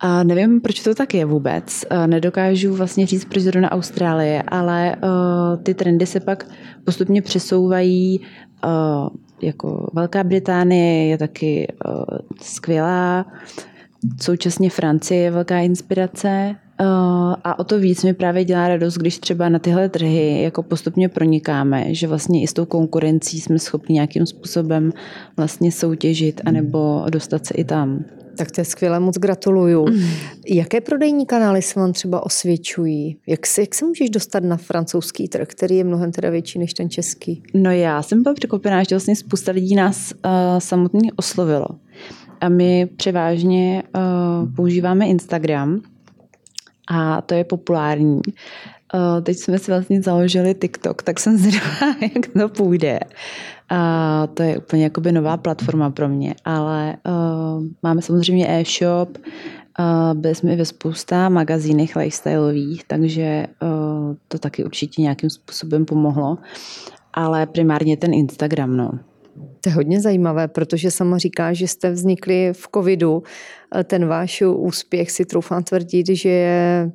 a 0.00 0.22
nevím, 0.22 0.60
proč 0.60 0.80
to 0.80 0.94
tak 0.94 1.14
je 1.14 1.24
vůbec. 1.24 1.84
Nedokážu 2.06 2.74
vlastně 2.74 3.06
říct, 3.06 3.24
proč 3.24 3.42
zrovna 3.42 3.72
Austrálie, 3.72 4.42
ale 4.42 4.96
uh, 4.96 5.62
ty 5.62 5.74
trendy 5.74 6.06
se 6.06 6.20
pak 6.20 6.46
postupně 6.84 7.22
přesouvají. 7.22 8.20
Uh, 8.64 9.08
jako 9.42 9.90
Velká 9.94 10.24
Británie 10.24 11.06
je 11.06 11.18
taky 11.18 11.68
uh, 11.88 12.18
skvělá. 12.42 13.26
Současně 14.20 14.70
Francie 14.70 15.20
je 15.20 15.30
velká 15.30 15.58
inspirace 15.58 16.56
a 17.44 17.58
o 17.58 17.64
to 17.64 17.78
víc 17.78 18.04
mi 18.04 18.14
právě 18.14 18.44
dělá 18.44 18.68
radost, 18.68 18.94
když 18.94 19.18
třeba 19.18 19.48
na 19.48 19.58
tyhle 19.58 19.88
trhy 19.88 20.42
jako 20.42 20.62
postupně 20.62 21.08
pronikáme, 21.08 21.94
že 21.94 22.06
vlastně 22.06 22.42
i 22.42 22.46
s 22.46 22.52
tou 22.52 22.64
konkurencí 22.64 23.40
jsme 23.40 23.58
schopni 23.58 23.94
nějakým 23.94 24.26
způsobem 24.26 24.92
vlastně 25.36 25.72
soutěžit 25.72 26.40
anebo 26.44 27.04
dostat 27.10 27.46
se 27.46 27.54
i 27.54 27.64
tam. 27.64 28.04
Tak 28.38 28.50
to 28.50 28.60
je 28.60 28.64
skvělé, 28.64 29.00
moc 29.00 29.18
gratuluju. 29.18 29.86
Mm. 29.86 30.10
Jaké 30.46 30.80
prodejní 30.80 31.26
kanály 31.26 31.62
se 31.62 31.80
vám 31.80 31.92
třeba 31.92 32.26
osvědčují? 32.26 33.16
Jak 33.26 33.46
se, 33.46 33.60
jak 33.60 33.74
se 33.74 33.84
můžeš 33.84 34.10
dostat 34.10 34.44
na 34.44 34.56
francouzský 34.56 35.28
trh, 35.28 35.48
který 35.48 35.76
je 35.76 35.84
mnohem 35.84 36.12
teda 36.12 36.30
větší 36.30 36.58
než 36.58 36.74
ten 36.74 36.90
český? 36.90 37.42
No 37.54 37.70
já 37.70 38.02
jsem 38.02 38.22
byla 38.22 38.34
překvapená, 38.34 38.82
že 38.82 38.94
vlastně 38.94 39.16
spousta 39.16 39.52
lidí 39.52 39.74
nás 39.74 40.12
uh, 40.12 40.30
samotný 40.58 41.12
oslovilo. 41.12 41.66
A 42.40 42.48
my 42.48 42.88
převážně 42.96 43.82
uh, 43.96 44.54
používáme 44.54 45.06
Instagram 45.06 45.80
a 46.90 47.22
to 47.22 47.34
je 47.34 47.44
populární. 47.44 48.20
Uh, 48.94 49.22
teď 49.22 49.36
jsme 49.36 49.58
si 49.58 49.70
vlastně 49.70 50.02
založili 50.02 50.54
TikTok, 50.54 51.02
tak 51.02 51.20
jsem 51.20 51.38
zvědavá, 51.38 51.96
jak 52.00 52.26
to 52.32 52.48
půjde. 52.48 53.00
A 53.70 54.26
to 54.34 54.42
je 54.42 54.58
úplně 54.58 54.84
jakoby 54.84 55.12
nová 55.12 55.36
platforma 55.36 55.90
pro 55.90 56.08
mě, 56.08 56.34
ale 56.44 56.96
uh, 57.06 57.64
máme 57.82 58.02
samozřejmě 58.02 58.46
e-shop, 58.48 59.18
uh, 59.18 60.20
byli 60.20 60.34
jsme 60.34 60.52
i 60.52 60.56
ve 60.56 60.64
spousta 60.64 61.28
magazínech 61.28 61.96
lifestyleových, 61.96 62.84
takže 62.84 63.46
uh, 63.62 64.14
to 64.28 64.38
taky 64.38 64.64
určitě 64.64 65.02
nějakým 65.02 65.30
způsobem 65.30 65.84
pomohlo, 65.84 66.38
ale 67.14 67.46
primárně 67.46 67.96
ten 67.96 68.14
Instagram, 68.14 68.76
no. 68.76 68.90
To 69.60 69.68
je 69.68 69.74
hodně 69.74 70.00
zajímavé, 70.00 70.48
protože 70.48 70.90
sama 70.90 71.18
říká, 71.18 71.52
že 71.52 71.68
jste 71.68 71.90
vznikli 71.90 72.52
v 72.52 72.68
covidu. 72.74 73.22
Ten 73.84 74.06
váš 74.06 74.42
úspěch 74.42 75.10
si 75.10 75.24
troufám 75.24 75.62
tvrdit, 75.62 76.06
že 76.10 76.28
je 76.28 76.92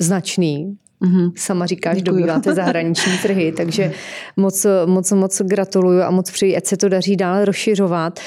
značný. 0.00 0.78
Mm-hmm. 1.02 1.32
Sama 1.36 1.66
říkáš, 1.66 1.96
Děkuju. 1.96 2.16
dobýváte 2.16 2.54
zahraniční 2.54 3.18
trhy, 3.22 3.52
takže 3.52 3.92
moc, 4.36 4.66
moc, 4.86 5.12
moc 5.12 5.42
gratuluju 5.42 6.02
a 6.02 6.10
moc 6.10 6.30
přeji, 6.30 6.56
ať 6.56 6.66
se 6.66 6.76
to 6.76 6.88
daří 6.88 7.16
dále 7.16 7.44
rozšiřovat. 7.44 8.20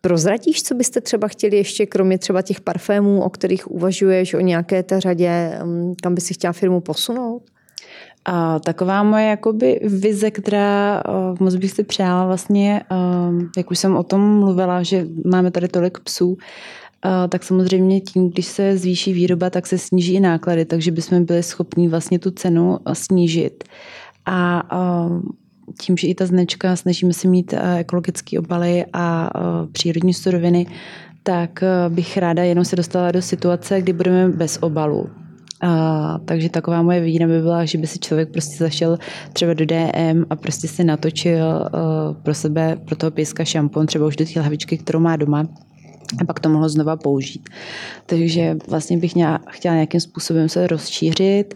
Prozradíš, 0.00 0.62
co 0.62 0.74
byste 0.74 1.00
třeba 1.00 1.28
chtěli 1.28 1.56
ještě, 1.56 1.86
kromě 1.86 2.18
třeba 2.18 2.42
těch 2.42 2.60
parfémů, 2.60 3.22
o 3.22 3.30
kterých 3.30 3.70
uvažuješ, 3.70 4.34
o 4.34 4.40
nějaké 4.40 4.82
té 4.82 5.00
řadě, 5.00 5.58
kam 6.02 6.14
by 6.14 6.20
si 6.20 6.34
chtěla 6.34 6.52
firmu 6.52 6.80
posunout? 6.80 7.42
A 8.24 8.58
taková 8.58 9.02
moje 9.02 9.26
jakoby 9.26 9.80
vize, 9.84 10.30
která 10.30 11.02
uh, 11.08 11.36
moc 11.40 11.54
bych 11.54 11.70
si 11.70 11.84
přála 11.84 12.26
vlastně, 12.26 12.82
uh, 12.90 13.42
jak 13.56 13.70
už 13.70 13.78
jsem 13.78 13.96
o 13.96 14.02
tom 14.02 14.38
mluvila, 14.38 14.82
že 14.82 15.06
máme 15.26 15.50
tady 15.50 15.68
tolik 15.68 15.98
psů, 15.98 16.28
uh, 16.28 16.36
tak 17.28 17.42
samozřejmě 17.42 18.00
tím, 18.00 18.30
když 18.30 18.46
se 18.46 18.78
zvýší 18.78 19.12
výroba, 19.12 19.50
tak 19.50 19.66
se 19.66 19.78
sníží 19.78 20.14
i 20.14 20.20
náklady, 20.20 20.64
takže 20.64 20.90
bychom 20.90 21.24
byli 21.24 21.42
schopni 21.42 21.88
vlastně 21.88 22.18
tu 22.18 22.30
cenu 22.30 22.78
snížit. 22.92 23.64
A 24.26 24.62
tím, 25.80 25.96
že 25.96 26.06
i 26.06 26.14
ta 26.14 26.26
značka, 26.26 26.76
snažíme 26.76 27.12
se 27.12 27.28
mít 27.28 27.54
ekologické 27.78 28.38
obaly 28.38 28.84
a 28.92 29.30
přírodní 29.72 30.14
suroviny, 30.14 30.66
tak 31.22 31.64
bych 31.88 32.16
ráda 32.16 32.42
jenom 32.42 32.64
se 32.64 32.76
dostala 32.76 33.12
do 33.12 33.22
situace, 33.22 33.82
kdy 33.82 33.92
budeme 33.92 34.28
bez 34.28 34.58
obalu. 34.60 35.10
A, 35.60 36.18
takže 36.24 36.48
taková 36.48 36.82
moje 36.82 37.00
vína 37.00 37.26
by 37.26 37.40
byla, 37.40 37.64
že 37.64 37.78
by 37.78 37.86
si 37.86 37.98
člověk 37.98 38.28
prostě 38.32 38.64
zašel 38.64 38.98
třeba 39.32 39.54
do 39.54 39.66
DM 39.66 40.24
a 40.30 40.36
prostě 40.36 40.68
si 40.68 40.84
natočil 40.84 41.46
uh, 41.46 42.22
pro 42.22 42.34
sebe, 42.34 42.76
pro 42.84 42.96
toho 42.96 43.10
píska 43.10 43.44
šampon, 43.44 43.86
třeba 43.86 44.06
už 44.06 44.16
do 44.16 44.24
té 44.24 44.40
lahvičky, 44.40 44.78
kterou 44.78 45.00
má 45.00 45.16
doma 45.16 45.46
a 46.20 46.24
pak 46.24 46.40
to 46.40 46.48
mohlo 46.48 46.68
znova 46.68 46.96
použít. 46.96 47.48
Takže 48.06 48.56
vlastně 48.68 48.96
bych 48.98 49.14
měla, 49.14 49.40
chtěla 49.48 49.74
nějakým 49.74 50.00
způsobem 50.00 50.48
se 50.48 50.66
rozšířit 50.66 51.54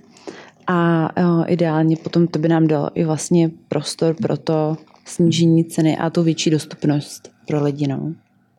a 0.66 1.08
uh, 1.22 1.44
ideálně 1.46 1.96
potom 1.96 2.26
to 2.26 2.38
by 2.38 2.48
nám 2.48 2.66
dalo 2.66 2.90
i 2.94 3.04
vlastně 3.04 3.50
prostor 3.68 4.14
pro 4.14 4.36
to 4.36 4.76
snížení 5.04 5.64
ceny 5.64 5.96
a 5.96 6.10
tu 6.10 6.22
větší 6.22 6.50
dostupnost 6.50 7.30
pro 7.46 7.64
lidi. 7.64 7.86
No. 7.86 8.12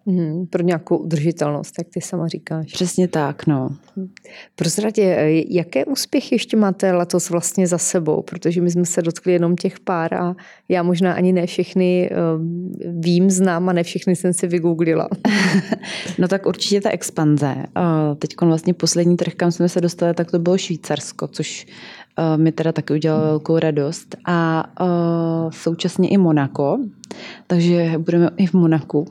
Hmm, 0.07 0.47
pro 0.47 0.63
nějakou 0.63 0.97
udržitelnost, 0.97 1.73
jak 1.77 1.87
ty 1.93 2.01
sama 2.01 2.27
říkáš. 2.27 2.71
Přesně 2.73 3.07
tak, 3.07 3.47
no. 3.47 3.69
Prozradě, 4.55 5.33
jaké 5.49 5.85
úspěchy 5.85 6.35
ještě 6.35 6.57
máte 6.57 6.91
letos 6.91 7.29
vlastně 7.29 7.67
za 7.67 7.77
sebou? 7.77 8.21
Protože 8.21 8.61
my 8.61 8.71
jsme 8.71 8.85
se 8.85 9.01
dotkli 9.01 9.33
jenom 9.33 9.55
těch 9.55 9.79
pár 9.79 10.13
a 10.13 10.35
já 10.69 10.83
možná 10.83 11.13
ani 11.13 11.33
ne 11.33 11.45
všechny 11.45 12.09
ehm, 12.11 12.71
vím, 12.99 13.29
znám 13.29 13.69
a 13.69 13.73
ne 13.73 13.83
všechny 13.83 14.15
jsem 14.15 14.33
si 14.33 14.47
vygooglila. 14.47 15.07
no 16.19 16.27
tak 16.27 16.45
určitě 16.45 16.81
ta 16.81 16.89
expanze. 16.89 17.55
Teď 18.19 18.35
vlastně 18.41 18.73
poslední 18.73 19.17
trh, 19.17 19.33
kam 19.33 19.51
jsme 19.51 19.69
se 19.69 19.81
dostali, 19.81 20.13
tak 20.13 20.31
to 20.31 20.39
bylo 20.39 20.57
Švýcarsko, 20.57 21.27
což 21.27 21.67
mi 22.35 22.51
teda 22.51 22.71
taky 22.71 22.93
udělalo 22.93 23.23
velkou 23.23 23.59
radost. 23.59 24.15
A 24.25 24.65
uh, 24.81 25.51
současně 25.51 26.09
i 26.09 26.17
Monako, 26.17 26.79
takže 27.47 27.93
budeme 27.97 28.29
i 28.37 28.45
v 28.45 28.53
Monaku. 28.53 29.05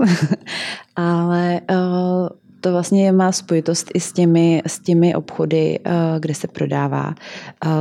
Ale 0.96 1.60
uh, 1.70 2.28
to 2.60 2.72
vlastně 2.72 3.12
má 3.12 3.32
spojitost 3.32 3.90
i 3.94 4.00
s 4.00 4.12
těmi, 4.12 4.62
s 4.66 4.78
těmi 4.78 5.14
obchody, 5.14 5.78
kde 6.18 6.34
se 6.34 6.48
prodává, 6.48 7.14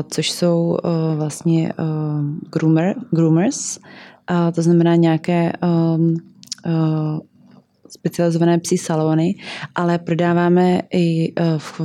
což 0.09 0.31
jsou 0.31 0.77
vlastně 1.15 1.73
groomer, 2.51 2.95
groomers, 3.11 3.79
to 4.55 4.61
znamená 4.61 4.95
nějaké 4.95 5.53
specializované 7.89 8.59
psí 8.59 8.77
salony, 8.77 9.35
ale 9.75 9.99
prodáváme 9.99 10.81
i 10.93 11.33
v 11.57 11.81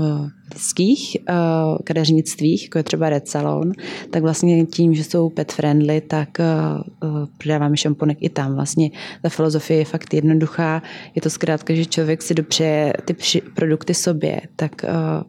lidských 0.54 1.16
uh, 1.30 1.36
kadeřnictvích, 1.84 2.62
jako 2.62 2.78
je 2.78 2.84
třeba 2.84 3.10
Red 3.10 3.28
Salon, 3.28 3.72
tak 4.10 4.22
vlastně 4.22 4.66
tím, 4.66 4.94
že 4.94 5.04
jsou 5.04 5.28
pet 5.28 5.52
friendly, 5.52 6.00
tak 6.00 6.28
uh, 6.38 7.10
prodáváme 7.38 7.76
šamponek 7.76 8.18
i 8.20 8.28
tam. 8.28 8.54
Vlastně 8.54 8.90
ta 9.22 9.28
filozofie 9.28 9.78
je 9.78 9.84
fakt 9.84 10.14
jednoduchá. 10.14 10.82
Je 11.14 11.22
to 11.22 11.30
zkrátka, 11.30 11.74
že 11.74 11.84
člověk 11.84 12.22
si 12.22 12.34
dopřeje 12.34 12.92
ty 13.04 13.16
produkty 13.54 13.94
sobě, 13.94 14.40
tak 14.56 14.84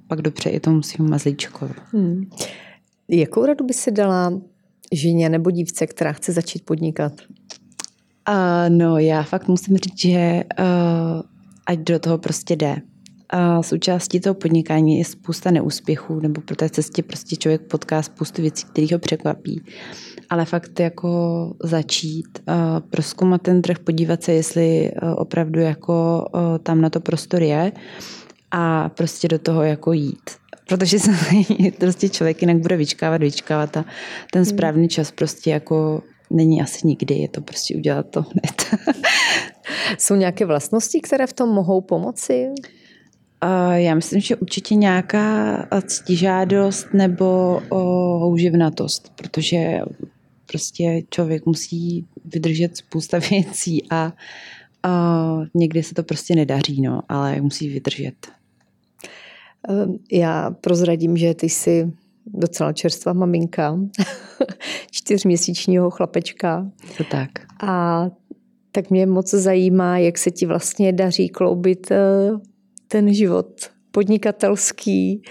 pak 0.08 0.22
dopřeje 0.22 0.54
i 0.54 0.60
tomu 0.60 0.82
svým 0.82 1.10
mazlíčkovi. 1.10 1.74
Hmm. 1.94 2.24
Jakou 3.10 3.46
radu 3.46 3.66
by 3.66 3.74
si 3.74 3.92
dala 3.92 4.42
ženě 4.92 5.30
nebo 5.30 5.52
dívce, 5.52 5.88
která 5.88 6.14
chce 6.14 6.32
začít 6.32 6.66
podnikat? 6.66 7.14
Uh, 8.30 8.70
no, 8.70 8.98
já 8.98 9.24
fakt 9.24 9.48
musím 9.48 9.78
říct, 9.78 10.00
že 10.00 10.44
uh, 10.60 10.66
ať 11.66 11.80
do 11.80 12.00
toho 12.00 12.18
prostě 12.18 12.56
jde. 12.56 12.76
A 13.30 13.64
součástí 13.64 14.20
toho 14.20 14.34
podnikání 14.34 14.98
je 14.98 15.06
spousta 15.06 15.52
neúspěchů, 15.52 16.20
nebo 16.20 16.42
pro 16.42 16.56
té 16.56 16.70
cestě 16.70 17.04
prostě 17.04 17.36
člověk 17.36 17.62
potká 17.62 18.02
spoustu 18.02 18.42
věcí, 18.42 18.66
které 18.66 18.88
ho 18.92 19.00
překvapí. 19.00 19.62
Ale 20.30 20.46
fakt 20.46 20.80
jako 20.80 21.54
začít, 21.64 22.40
proskoumat 22.90 23.42
ten 23.42 23.62
trh, 23.62 23.80
podívat 23.80 24.24
se, 24.24 24.34
jestli 24.34 24.92
opravdu 25.16 25.60
jako 25.60 26.26
tam 26.64 26.82
na 26.82 26.90
to 26.90 27.00
prostor 27.00 27.44
je 27.44 27.72
a 28.52 28.90
prostě 28.90 29.28
do 29.28 29.40
toho 29.40 29.64
jako 29.64 29.94
jít. 29.94 30.30
Protože 30.68 31.00
se 31.00 31.12
prostě 31.80 32.10
člověk 32.10 32.42
jinak 32.42 32.58
bude 32.58 32.78
vyčkávat, 32.78 33.22
vyčkávat 33.22 33.78
a 33.78 33.86
ten 34.32 34.44
hmm. 34.44 34.46
správný 34.46 34.88
čas 34.88 35.12
prostě 35.12 35.50
jako 35.50 36.04
není 36.34 36.62
asi 36.62 36.88
nikdy, 36.88 37.16
je 37.16 37.28
to 37.28 37.42
prostě 37.42 37.76
udělat 37.76 38.10
to 38.10 38.22
hned. 38.22 38.86
Jsou 39.98 40.16
nějaké 40.16 40.46
vlastnosti, 40.46 41.02
které 41.02 41.28
v 41.28 41.34
tom 41.34 41.50
mohou 41.50 41.82
pomoci? 41.82 42.50
Já 43.74 43.96
myslím, 43.96 44.22
že 44.22 44.36
určitě 44.36 44.76
nějaká 44.76 45.68
ctižádost 45.88 46.94
nebo 46.94 47.62
houževnatost, 48.20 49.14
protože 49.16 49.80
prostě 50.46 51.02
člověk 51.10 51.46
musí 51.46 52.06
vydržet 52.26 52.78
spousta 52.78 53.20
věcí 53.30 53.84
a, 53.90 54.14
a 54.84 55.38
někdy 55.54 55.84
se 55.84 55.94
to 55.94 56.04
prostě 56.04 56.36
nedaří, 56.36 56.82
no, 56.82 57.02
ale 57.10 57.42
musí 57.42 57.70
vydržet. 57.70 58.28
Ehm, 59.70 59.98
já 60.12 60.52
prozradím, 60.52 61.18
že 61.18 61.34
ty 61.34 61.50
jsi 61.50 61.92
docela 62.26 62.74
čerstvá 62.74 63.14
maminka, 63.14 63.80
čtyřměsíčního 64.92 65.90
chlapečka. 65.90 66.66
To 66.98 67.04
tak. 67.04 67.30
A 67.64 68.06
tak 68.72 68.90
mě 68.90 69.06
moc 69.06 69.30
zajímá, 69.30 69.98
jak 69.98 70.18
se 70.18 70.32
ti 70.32 70.46
vlastně 70.46 70.94
daří 70.94 71.30
kloubit 71.30 71.92
eh, 71.92 72.32
ten 72.88 73.14
život 73.14 73.70
podnikatelský 73.92 75.24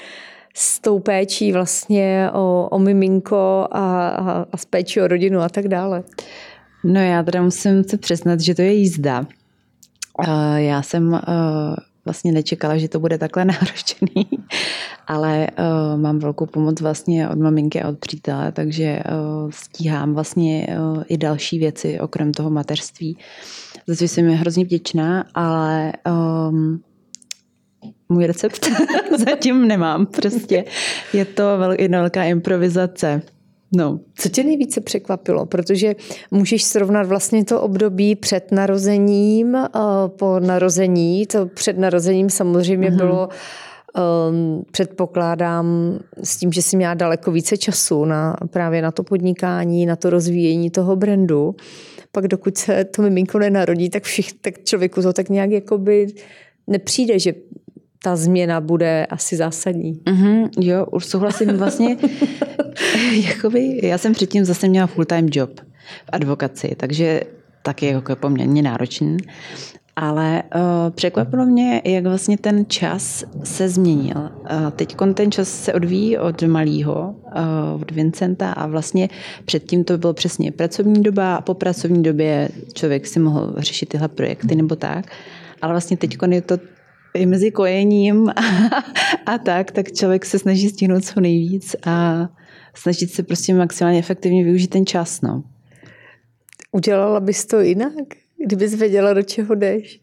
s 0.55 0.81
tou 0.81 0.99
péčí 0.99 1.53
vlastně 1.53 2.31
o, 2.33 2.69
o 2.71 2.79
miminko 2.79 3.69
a, 3.71 4.09
a, 4.09 4.47
a 4.53 4.57
s 4.57 4.65
péčí 4.65 5.01
o 5.01 5.09
rodinu 5.09 5.41
a 5.41 5.49
tak 5.49 5.69
dále. 5.69 6.03
No 6.85 7.01
já 7.01 7.23
teda 7.23 7.43
musím 7.43 7.85
se 7.85 7.99
přiznat, 7.99 8.41
že 8.41 8.55
to 8.55 8.63
je 8.63 8.73
jízda. 8.73 9.27
Já 10.57 10.83
jsem 10.83 11.21
vlastně 12.05 12.33
nečekala, 12.33 12.77
že 12.77 12.89
to 12.89 13.01
bude 13.01 13.19
takhle 13.19 13.45
náročný, 13.45 14.29
ale 15.07 15.49
mám 15.97 16.19
velkou 16.19 16.47
pomoc 16.47 16.81
vlastně 16.81 17.29
od 17.29 17.39
maminky 17.39 17.83
a 17.83 17.89
od 17.89 17.99
přítele, 17.99 18.53
takže 18.53 19.03
stíhám 19.51 20.15
vlastně 20.15 20.67
i 21.09 21.17
další 21.17 21.59
věci 21.59 22.01
okrem 22.01 22.33
toho 22.33 22.51
mateřství. 22.51 23.19
Za 23.87 24.05
jsem 24.05 24.29
je 24.29 24.37
hrozně 24.37 24.65
vděčná, 24.65 25.25
ale 25.35 25.93
um, 26.51 26.83
můj 28.09 28.27
recept 28.27 28.69
zatím 29.27 29.69
nemám. 29.69 30.07
Prostě 30.07 30.65
je 31.13 31.25
to 31.25 31.43
jedna 31.79 32.01
velká 32.01 32.25
improvizace. 32.25 33.23
No. 33.75 34.01
Co 34.15 34.29
tě 34.29 34.45
nejvíce 34.45 34.81
překvapilo? 34.81 35.47
Protože 35.47 35.95
můžeš 36.31 36.65
srovnat 36.65 37.07
vlastně 37.07 37.45
to 37.45 37.61
období 37.61 38.17
před 38.17 38.53
narozením, 38.53 39.57
po 40.07 40.41
narození. 40.41 41.27
To 41.27 41.47
před 41.47 41.79
narozením 41.79 42.31
samozřejmě 42.31 42.91
mm-hmm. 42.91 42.97
bylo 42.97 43.29
Um, 44.31 44.65
předpokládám 44.71 45.99
s 46.23 46.37
tím, 46.37 46.53
že 46.53 46.63
jsi 46.63 46.77
měla 46.77 46.95
daleko 46.95 47.33
více 47.33 47.57
času 47.57 48.05
na, 48.05 48.37
právě 48.51 48.83
na 48.83 48.91
to 48.91 49.03
podnikání, 49.03 49.87
na 49.87 49.97
to 49.97 50.11
rozvíjení 50.11 50.71
toho 50.71 50.97
brandu. 50.97 51.55
Pak 52.13 52.29
dokud 52.29 52.57
se 52.59 52.85
to 52.85 53.03
miminko 53.03 53.39
nenarodí, 53.39 53.91
tak, 53.91 54.03
všich, 54.03 54.33
tak 54.33 54.65
člověku 54.65 55.03
to 55.03 55.13
tak 55.13 55.29
nějak 55.29 55.51
jakoby 55.51 56.07
nepřijde, 56.67 57.19
že 57.19 57.35
ta 58.03 58.17
změna 58.17 58.61
bude 58.61 59.07
asi 59.07 59.37
zásadní. 59.37 59.95
Mm-hmm, 59.95 60.49
jo, 60.61 60.87
už 60.93 61.05
souhlasím 61.05 61.49
vlastně. 61.49 61.97
jakoby, 63.29 63.87
já 63.87 63.99
jsem 63.99 64.13
předtím 64.13 64.45
zase 64.45 64.69
měla 64.69 64.87
full-time 64.87 65.29
job 65.33 65.61
v 66.05 66.11
advokaci, 66.13 66.75
takže 66.77 67.21
taky 67.63 67.87
jako 67.87 68.17
poměrně 68.17 68.63
náročný. 68.63 69.17
Ale 69.97 70.43
uh, 70.55 70.61
překvapilo 70.91 71.47
mě, 71.47 71.83
jak 71.85 72.05
vlastně 72.05 72.39
ten 72.39 72.65
čas 72.69 73.25
se 73.45 73.69
změnil. 73.69 74.17
Uh, 74.17 74.71
teď 74.71 74.97
ten 75.15 75.33
čas 75.33 75.49
se 75.49 75.73
odvíjí 75.73 76.19
od 76.19 76.43
malého, 76.43 77.15
uh, 77.75 77.83
od 77.83 77.91
Vincenta 77.91 78.53
a 78.53 78.67
vlastně 78.67 79.09
předtím 79.45 79.85
to 79.85 79.99
bylo 79.99 80.13
přesně 80.13 80.53
pracovní 80.53 81.03
doba 81.03 81.37
a 81.37 81.41
po 81.41 81.55
pracovní 81.55 82.03
době 82.03 82.49
člověk 82.73 83.07
si 83.07 83.21
mohl 83.21 83.55
řešit 83.57 83.89
tyhle 83.89 84.09
projekty 84.09 84.57
nebo 84.57 84.77
tak. 84.77 85.07
Ale 85.63 85.73
vlastně 85.73 85.97
teď 85.97 86.17
je 86.31 86.43
to 86.43 86.59
i 87.15 87.27
mezi 87.27 87.51
kojením 87.51 88.29
a, 88.29 88.33
a 89.27 89.39
tak, 89.39 89.71
tak 89.71 89.93
člověk 89.93 90.27
se 90.27 90.39
snaží 90.39 90.69
stihnout 90.69 91.05
co 91.05 91.21
nejvíc 91.21 91.77
a 91.87 92.29
snažit 92.75 93.11
se 93.11 93.23
prostě 93.23 93.55
maximálně 93.55 93.99
efektivně 93.99 94.45
využít 94.45 94.69
ten 94.69 94.87
čas. 94.87 95.21
No. 95.21 95.45
Udělala 96.73 97.21
bys 97.21 97.47
to 97.47 97.61
jinak, 97.61 97.93
kdybys 98.47 98.75
věděla, 98.75 99.13
do 99.13 99.23
čeho 99.23 99.55
jdeš? 99.55 100.01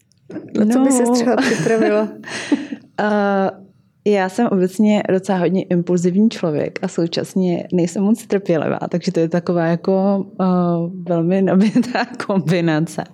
Na 0.58 0.66
co 0.66 0.78
no. 0.78 0.84
by 0.84 0.92
se 0.92 1.02
třeba 1.12 1.36
připravila? 1.36 2.02
uh, 2.02 3.60
Já 4.06 4.28
jsem 4.28 4.46
obecně 4.46 5.02
docela 5.12 5.38
hodně 5.38 5.62
impulzivní 5.62 6.30
člověk 6.30 6.78
a 6.82 6.88
současně 6.88 7.68
nejsem 7.72 8.02
moc 8.02 8.26
trpělivá, 8.26 8.78
takže 8.88 9.12
to 9.12 9.20
je 9.20 9.28
taková 9.28 9.66
jako 9.66 10.26
uh, 10.40 11.04
velmi 11.08 11.42
nabitá 11.42 12.04
kombinace. 12.26 13.04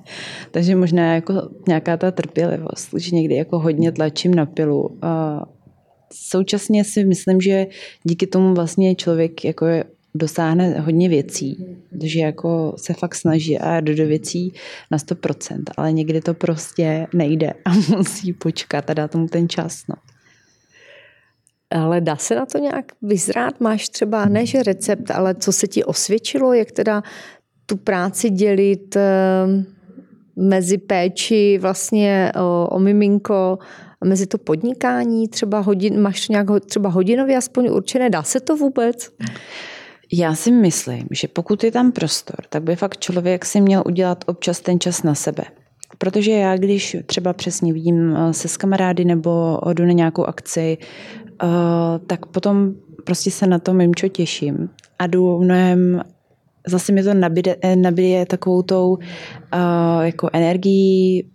Takže 0.51 0.77
možná 0.77 1.15
jako 1.15 1.49
nějaká 1.69 1.97
ta 1.97 2.11
trpělivost, 2.11 2.89
že 2.97 3.17
někdy 3.17 3.35
jako 3.35 3.59
hodně 3.59 3.93
tlačím 3.93 4.35
na 4.35 4.47
pilu. 4.47 4.83
Uh, 4.83 5.56
současně 6.13 6.85
si 6.85 7.05
myslím, 7.05 7.41
že 7.41 7.67
díky 8.05 8.27
tomu 8.27 8.55
vlastně 8.55 8.95
člověk 8.95 9.45
jako 9.45 9.67
je, 9.67 9.85
dosáhne 10.17 10.81
hodně 10.81 11.09
věcí, 11.09 11.79
že 12.03 12.21
jako 12.21 12.75
se 12.77 12.95
fakt 12.95 13.15
snaží 13.15 13.59
a 13.59 13.81
jde 13.81 13.95
do 13.95 14.07
věcí 14.07 14.53
na 14.91 14.99
100%, 14.99 15.63
ale 15.77 15.93
někdy 15.93 16.21
to 16.21 16.35
prostě 16.35 17.07
nejde 17.15 17.53
a 17.65 17.75
musí 17.97 18.33
počkat 18.33 18.91
a 18.91 18.95
dát 18.95 19.11
tomu 19.11 19.29
ten 19.29 19.49
čas. 19.49 19.83
No. 19.89 19.95
Ale 21.71 22.01
dá 22.01 22.17
se 22.17 22.35
na 22.35 22.47
to 22.47 22.59
nějak 22.59 22.93
vyzrát? 23.03 23.61
Máš 23.61 23.89
třeba, 23.89 24.27
ne 24.27 24.47
že 24.47 24.63
recept, 24.63 25.11
ale 25.11 25.35
co 25.35 25.53
se 25.53 25.67
ti 25.67 25.85
osvědčilo, 25.85 26.53
jak 26.53 26.73
teda 26.73 27.03
tu 27.67 27.77
práci 27.77 28.31
dělit 28.31 28.97
ehm, 28.97 29.67
mezi 30.37 30.79
péči 30.79 31.59
vlastně 31.61 32.33
o, 32.41 32.69
o 32.71 32.79
miminko 32.79 33.59
mezi 34.05 34.27
to 34.27 34.39
podnikání, 34.39 35.29
třeba 35.29 35.61
hodin, 35.61 36.01
máš 36.01 36.29
nějak 36.29 36.47
třeba 36.67 36.89
hodinově 36.89 37.37
aspoň 37.37 37.69
určené, 37.71 38.11
dá 38.11 38.23
se 38.23 38.41
to 38.41 38.57
vůbec? 38.57 39.11
Já 40.13 40.35
si 40.35 40.51
myslím, 40.51 41.07
že 41.11 41.29
pokud 41.29 41.65
je 41.65 41.73
tam 41.73 41.93
prostor, 41.93 42.37
tak 42.49 42.63
by 42.63 42.77
fakt 42.77 42.99
člověk 42.99 43.45
si 43.45 43.61
měl 43.61 43.83
udělat 43.87 44.25
občas 44.27 44.61
ten 44.61 44.81
čas 44.81 45.03
na 45.03 45.15
sebe. 45.15 45.45
Protože 45.99 46.31
já, 46.31 46.57
když 46.57 46.97
třeba 47.07 47.33
přesně 47.33 47.73
vidím 47.73 48.17
eh, 48.17 48.33
se 48.33 48.49
s 48.49 48.57
kamarády 48.57 49.05
nebo 49.05 49.59
jdu 49.73 49.85
na 49.85 49.93
nějakou 49.93 50.25
akci, 50.25 50.79
eh, 51.43 51.47
tak 52.07 52.27
potom 52.27 52.75
prostě 53.05 53.31
se 53.31 53.47
na 53.47 53.59
to 53.59 53.75
mimčo 53.75 54.09
těším 54.09 54.71
a 54.99 55.07
jdu 55.07 55.39
mnohem 55.39 56.03
zase 56.69 56.93
mi 56.93 57.03
to 57.03 57.15
nabíde, 57.15 57.57
eh, 57.63 57.77
nabíde 57.77 58.27
takovou 58.27 58.63
tou 58.63 58.91
uh, 58.93 59.01
jako 60.01 60.31
energií 60.33 61.31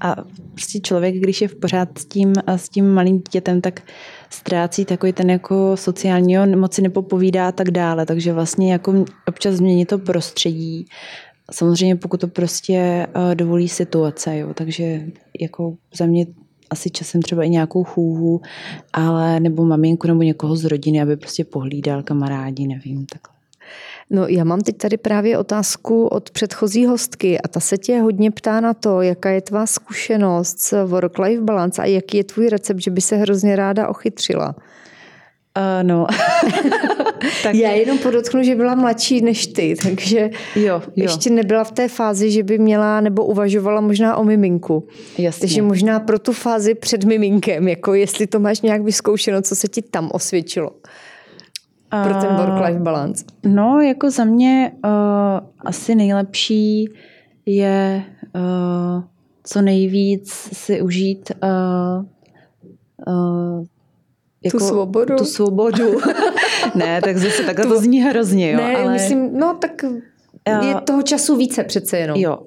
a 0.00 0.16
prostě 0.52 0.80
člověk, 0.80 1.14
když 1.14 1.40
je 1.40 1.48
v 1.48 1.54
pořád 1.54 1.98
s 1.98 2.04
tím, 2.04 2.32
s 2.46 2.68
tím 2.68 2.88
malým 2.88 3.16
dítětem, 3.16 3.60
tak 3.60 3.82
ztrácí 4.30 4.84
takový 4.84 5.12
ten 5.12 5.30
jako 5.30 5.76
sociální 5.76 6.36
moci 6.56 6.82
nepopovídá 6.82 7.48
a 7.48 7.52
tak 7.52 7.70
dále, 7.70 8.06
takže 8.06 8.32
vlastně 8.32 8.72
jako 8.72 9.04
občas 9.28 9.54
změní 9.54 9.86
to 9.86 9.98
prostředí. 9.98 10.86
Samozřejmě 11.52 11.96
pokud 11.96 12.20
to 12.20 12.28
prostě 12.28 13.06
uh, 13.16 13.34
dovolí 13.34 13.68
situace, 13.68 14.38
jo, 14.38 14.54
takže 14.54 15.02
jako 15.40 15.76
za 15.96 16.06
mě 16.06 16.26
asi 16.70 16.90
časem 16.90 17.22
třeba 17.22 17.44
i 17.44 17.50
nějakou 17.50 17.84
chůvu, 17.84 18.40
ale 18.92 19.40
nebo 19.40 19.64
maminku 19.64 20.06
nebo 20.06 20.22
někoho 20.22 20.56
z 20.56 20.64
rodiny, 20.64 21.02
aby 21.02 21.16
prostě 21.16 21.44
pohlídal 21.44 22.02
kamarádi, 22.02 22.66
nevím, 22.66 23.06
takhle. 23.06 23.35
No 24.10 24.26
já 24.28 24.44
mám 24.44 24.60
teď 24.60 24.76
tady 24.76 24.96
právě 24.96 25.38
otázku 25.38 26.06
od 26.06 26.30
předchozí 26.30 26.86
hostky 26.86 27.40
a 27.40 27.48
ta 27.48 27.60
se 27.60 27.78
tě 27.78 28.00
hodně 28.00 28.30
ptá 28.30 28.60
na 28.60 28.74
to, 28.74 29.02
jaká 29.02 29.30
je 29.30 29.40
tvá 29.40 29.66
zkušenost 29.66 30.60
s 30.60 30.86
work-life 30.86 31.44
balance 31.44 31.82
a 31.82 31.84
jaký 31.84 32.16
je 32.16 32.24
tvůj 32.24 32.48
recept, 32.48 32.80
že 32.80 32.90
by 32.90 33.00
se 33.00 33.16
hrozně 33.16 33.56
ráda 33.56 33.88
ochytřila. 33.88 34.54
Uh, 35.56 35.62
no. 35.82 36.06
tak... 37.42 37.54
Já 37.54 37.70
jenom 37.70 37.98
podotknu, 37.98 38.42
že 38.42 38.54
byla 38.54 38.74
mladší 38.74 39.20
než 39.20 39.46
ty, 39.46 39.74
takže 39.82 40.30
jo, 40.56 40.62
jo. 40.64 40.82
ještě 40.96 41.30
nebyla 41.30 41.64
v 41.64 41.72
té 41.72 41.88
fázi, 41.88 42.30
že 42.30 42.42
by 42.42 42.58
měla 42.58 43.00
nebo 43.00 43.24
uvažovala 43.24 43.80
možná 43.80 44.16
o 44.16 44.24
miminku. 44.24 44.88
Jasně. 45.18 45.40
Takže 45.40 45.62
možná 45.62 46.00
pro 46.00 46.18
tu 46.18 46.32
fázi 46.32 46.74
před 46.74 47.04
miminkem, 47.04 47.68
jako 47.68 47.94
jestli 47.94 48.26
to 48.26 48.40
máš 48.40 48.60
nějak 48.60 48.82
vyzkoušeno, 48.82 49.42
co 49.42 49.56
se 49.56 49.68
ti 49.68 49.82
tam 49.82 50.10
osvědčilo 50.12 50.70
pro 51.88 52.14
ten 52.20 52.36
work-life 52.36 52.82
balance? 52.82 53.24
No, 53.44 53.80
jako 53.80 54.10
za 54.10 54.24
mě 54.24 54.72
uh, 54.84 54.90
asi 55.58 55.94
nejlepší 55.94 56.88
je 57.46 58.04
uh, 58.34 59.02
co 59.44 59.62
nejvíc 59.62 60.30
si 60.32 60.82
užít 60.82 61.32
uh, 61.42 62.04
uh, 63.06 63.64
jako 64.44 64.58
tu 64.58 64.64
svobodu. 64.64 65.16
Tu 65.16 65.24
svobodu. 65.24 66.00
ne, 66.74 67.00
tak 67.00 67.16
zase 67.16 67.42
takhle 67.42 67.64
tu... 67.64 67.70
to 67.70 67.80
zní 67.80 68.00
hrozně, 68.00 68.52
jo. 68.52 68.56
Ne, 68.56 68.76
ale... 68.76 68.92
myslím, 68.92 69.38
no 69.38 69.56
tak 69.60 69.84
je 70.62 70.74
toho 70.74 71.02
času 71.02 71.36
více 71.36 71.64
přece 71.64 71.98
jenom. 71.98 72.20
Jo, 72.20 72.38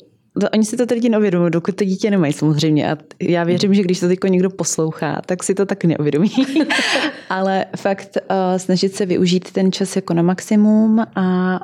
Oni 0.53 0.65
si 0.65 0.77
to 0.77 0.85
teď 0.85 1.09
neuvědomují, 1.09 1.51
dokud 1.51 1.75
to 1.75 1.83
dítě 1.83 2.11
nemají 2.11 2.33
samozřejmě. 2.33 2.91
A 2.91 2.97
já 3.21 3.43
věřím, 3.43 3.73
že 3.73 3.81
když 3.81 3.99
to 3.99 4.07
teď 4.07 4.19
někdo 4.29 4.49
poslouchá, 4.49 5.21
tak 5.25 5.43
si 5.43 5.55
to 5.55 5.65
tak 5.65 5.85
neuvědomí. 5.85 6.31
Ale 7.29 7.65
fakt 7.75 8.17
uh, 8.17 8.57
snažit 8.57 8.95
se 8.95 9.05
využít 9.05 9.51
ten 9.51 9.71
čas 9.71 9.95
jako 9.95 10.13
na 10.13 10.21
maximum 10.21 10.99
a 11.15 11.59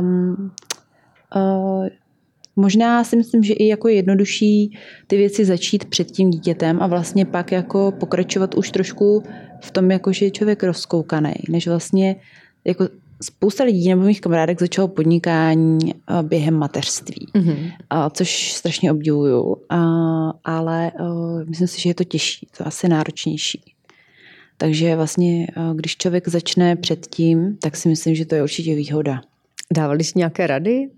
um, 0.00 0.50
uh, 1.36 1.86
Možná 2.56 3.04
si 3.04 3.16
myslím, 3.16 3.42
že 3.42 3.54
i 3.54 3.66
jako 3.66 3.88
jednodušší 3.88 4.78
ty 5.06 5.16
věci 5.16 5.44
začít 5.44 5.84
před 5.84 6.10
tím 6.10 6.30
dítětem 6.30 6.82
a 6.82 6.86
vlastně 6.86 7.26
pak 7.26 7.52
jako 7.52 7.92
pokračovat 8.00 8.54
už 8.54 8.70
trošku 8.70 9.22
v 9.64 9.70
tom, 9.70 9.90
jako 9.90 10.12
že 10.12 10.24
je 10.24 10.30
člověk 10.30 10.62
rozkoukaný, 10.62 11.34
než 11.48 11.68
vlastně 11.68 12.16
jako 12.64 12.88
spousta 13.24 13.64
lidí 13.64 13.88
nebo 13.88 14.02
mých 14.02 14.20
kamarádek 14.20 14.60
začalo 14.60 14.88
podnikání 14.88 15.78
eh, 15.94 16.22
během 16.22 16.54
mateřství, 16.54 17.28
mm-hmm. 17.34 17.72
což 18.10 18.52
strašně 18.52 18.92
obdivuju, 18.92 19.56
ale 20.44 20.92
eh, 21.00 21.44
myslím 21.48 21.68
si, 21.68 21.80
že 21.80 21.90
je 21.90 21.94
to 21.94 22.04
těžší, 22.04 22.48
to 22.58 22.66
asi 22.66 22.88
náročnější. 22.88 23.74
Takže 24.56 24.96
vlastně, 24.96 25.46
eh, 25.56 25.74
když 25.74 25.96
člověk 25.96 26.28
začne 26.28 26.76
předtím, 26.76 27.56
tak 27.62 27.76
si 27.76 27.88
myslím, 27.88 28.14
že 28.14 28.24
to 28.24 28.34
je 28.34 28.42
určitě 28.42 28.74
výhoda. 28.74 29.20
Dávali 29.72 30.04
jsi 30.04 30.12
nějaké 30.16 30.46
rady? 30.46 30.90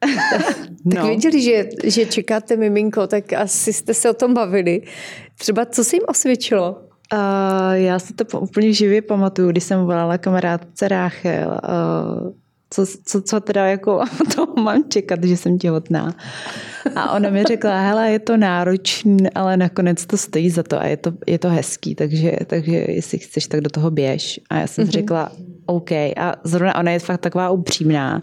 tak 0.40 0.66
no. 0.84 1.06
věděli, 1.06 1.42
že, 1.42 1.68
že 1.84 2.06
čekáte 2.06 2.56
miminko, 2.56 3.06
tak 3.06 3.32
asi 3.32 3.72
jste 3.72 3.94
se 3.94 4.10
o 4.10 4.14
tom 4.14 4.34
bavili. 4.34 4.82
Třeba 5.38 5.66
co 5.66 5.84
se 5.84 5.96
jim 5.96 6.02
osvědčilo? 6.08 6.87
Uh, 7.12 7.72
já 7.72 7.98
si 7.98 8.14
to 8.14 8.40
úplně 8.40 8.72
živě 8.72 9.02
pamatuju, 9.02 9.50
když 9.50 9.64
jsem 9.64 9.80
volala 9.80 10.18
kamarádce 10.18 10.88
Ráchel, 10.88 11.60
uh, 11.64 12.32
co, 12.70 12.86
co, 13.04 13.22
co 13.22 13.40
teda 13.40 13.66
jako 13.66 14.00
to 14.34 14.46
mám 14.46 14.84
čekat, 14.88 15.24
že 15.24 15.36
jsem 15.36 15.58
těhotná. 15.58 16.14
A 16.94 17.12
ona 17.12 17.30
mi 17.30 17.44
řekla, 17.44 17.80
hele, 17.80 18.10
je 18.10 18.18
to 18.18 18.36
náročný, 18.36 19.30
ale 19.34 19.56
nakonec 19.56 20.06
to 20.06 20.16
stojí 20.16 20.50
za 20.50 20.62
to 20.62 20.80
a 20.80 20.86
je 20.86 20.96
to, 20.96 21.12
je 21.26 21.38
to 21.38 21.48
hezký, 21.48 21.94
takže, 21.94 22.32
takže 22.46 22.72
jestli 22.72 23.18
chceš, 23.18 23.46
tak 23.46 23.60
do 23.60 23.70
toho 23.70 23.90
běž. 23.90 24.40
A 24.50 24.58
já 24.58 24.66
jsem 24.66 24.84
mm-hmm. 24.84 24.90
řekla, 24.90 25.32
OK. 25.66 25.92
A 25.92 26.34
zrovna 26.44 26.74
ona 26.74 26.90
je 26.90 26.98
fakt 26.98 27.20
taková 27.20 27.50
upřímná 27.50 28.22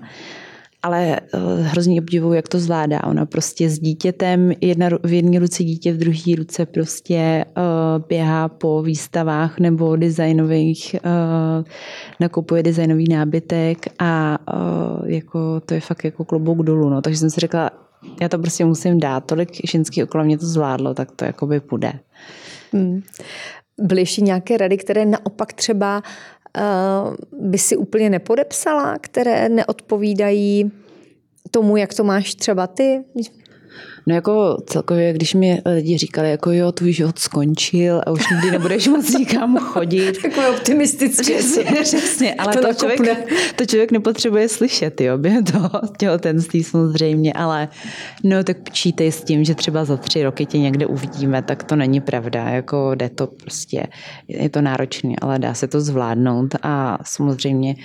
ale 0.85 1.19
eh, 1.19 1.39
hrozně 1.61 2.01
obdivuju, 2.01 2.33
jak 2.33 2.47
to 2.47 2.59
zvládá. 2.59 3.03
Ona 3.03 3.25
prostě 3.25 3.69
s 3.69 3.79
dítětem, 3.79 4.51
jedna, 4.61 4.89
v 5.03 5.13
jedné 5.13 5.39
ruce 5.39 5.63
dítě, 5.63 5.93
v 5.93 5.97
druhé 5.97 6.35
ruce 6.37 6.65
prostě 6.65 7.45
uh, 7.57 8.05
běhá 8.07 8.47
po 8.47 8.81
výstavách 8.81 9.59
nebo 9.59 9.95
designových, 9.95 10.95
uh, 11.05 11.65
nakupuje 12.19 12.63
designový 12.63 13.07
nábytek 13.09 13.77
a 13.99 14.37
uh, 14.53 15.09
jako, 15.09 15.59
to 15.65 15.73
je 15.73 15.79
fakt 15.79 16.03
jako 16.03 16.25
klobouk 16.25 16.65
dolů. 16.65 16.89
No. 16.89 17.01
Takže 17.01 17.19
jsem 17.19 17.29
si 17.29 17.39
řekla, 17.39 17.69
já 18.21 18.29
to 18.29 18.37
prostě 18.37 18.65
musím 18.65 18.99
dát. 18.99 19.25
Tolik 19.25 19.69
ženský 19.69 20.03
okolo 20.03 20.23
mě 20.23 20.37
to 20.37 20.45
zvládlo, 20.45 20.93
tak 20.93 21.11
to 21.11 21.25
jakoby 21.25 21.59
půjde. 21.59 21.93
Hmm. 22.73 23.01
Byly 23.81 24.01
ještě 24.01 24.21
nějaké 24.21 24.57
rady, 24.57 24.77
které 24.77 25.05
naopak 25.05 25.53
třeba 25.53 26.03
by 27.31 27.57
si 27.57 27.77
úplně 27.77 28.09
nepodepsala, 28.09 28.97
které 28.97 29.49
neodpovídají 29.49 30.71
tomu, 31.51 31.77
jak 31.77 31.93
to 31.93 32.03
máš 32.03 32.35
třeba 32.35 32.67
ty? 32.67 33.03
No 34.07 34.15
jako 34.15 34.57
celkově, 34.65 35.13
když 35.13 35.33
mi 35.33 35.61
lidi 35.65 35.97
říkali, 35.97 36.31
jako 36.31 36.51
jo, 36.51 36.71
tvůj 36.71 36.93
život 36.93 37.19
skončil 37.19 38.01
a 38.05 38.11
už 38.11 38.29
nikdy 38.31 38.51
nebudeš 38.51 38.87
moc 38.87 39.17
nikam 39.17 39.57
chodit. 39.57 40.17
Takové 40.21 40.49
optimistické. 40.49 41.23
Přesně, 41.23 41.63
přesně 41.63 42.33
ale 42.33 42.53
to, 42.53 42.67
to, 42.67 42.73
člověk, 42.73 42.99
to 43.55 43.65
člověk 43.65 43.91
nepotřebuje 43.91 44.49
slyšet, 44.49 45.01
jo, 45.01 45.17
během 45.17 45.43
toho 45.43 45.69
těhotenství 45.97 46.63
samozřejmě, 46.63 47.33
ale 47.33 47.67
no 48.23 48.43
tak 48.43 48.57
počítej 48.57 49.11
s 49.11 49.23
tím, 49.23 49.43
že 49.43 49.55
třeba 49.55 49.85
za 49.85 49.97
tři 49.97 50.23
roky 50.23 50.45
tě 50.45 50.59
někde 50.59 50.85
uvidíme, 50.85 51.41
tak 51.41 51.63
to 51.63 51.75
není 51.75 52.01
pravda, 52.01 52.49
jako 52.49 52.95
jde 52.95 53.09
to 53.09 53.27
prostě, 53.27 53.87
je 54.27 54.49
to 54.49 54.61
náročné, 54.61 55.13
ale 55.21 55.39
dá 55.39 55.53
se 55.53 55.67
to 55.67 55.81
zvládnout 55.81 56.55
a 56.63 56.97
samozřejmě 57.05 57.75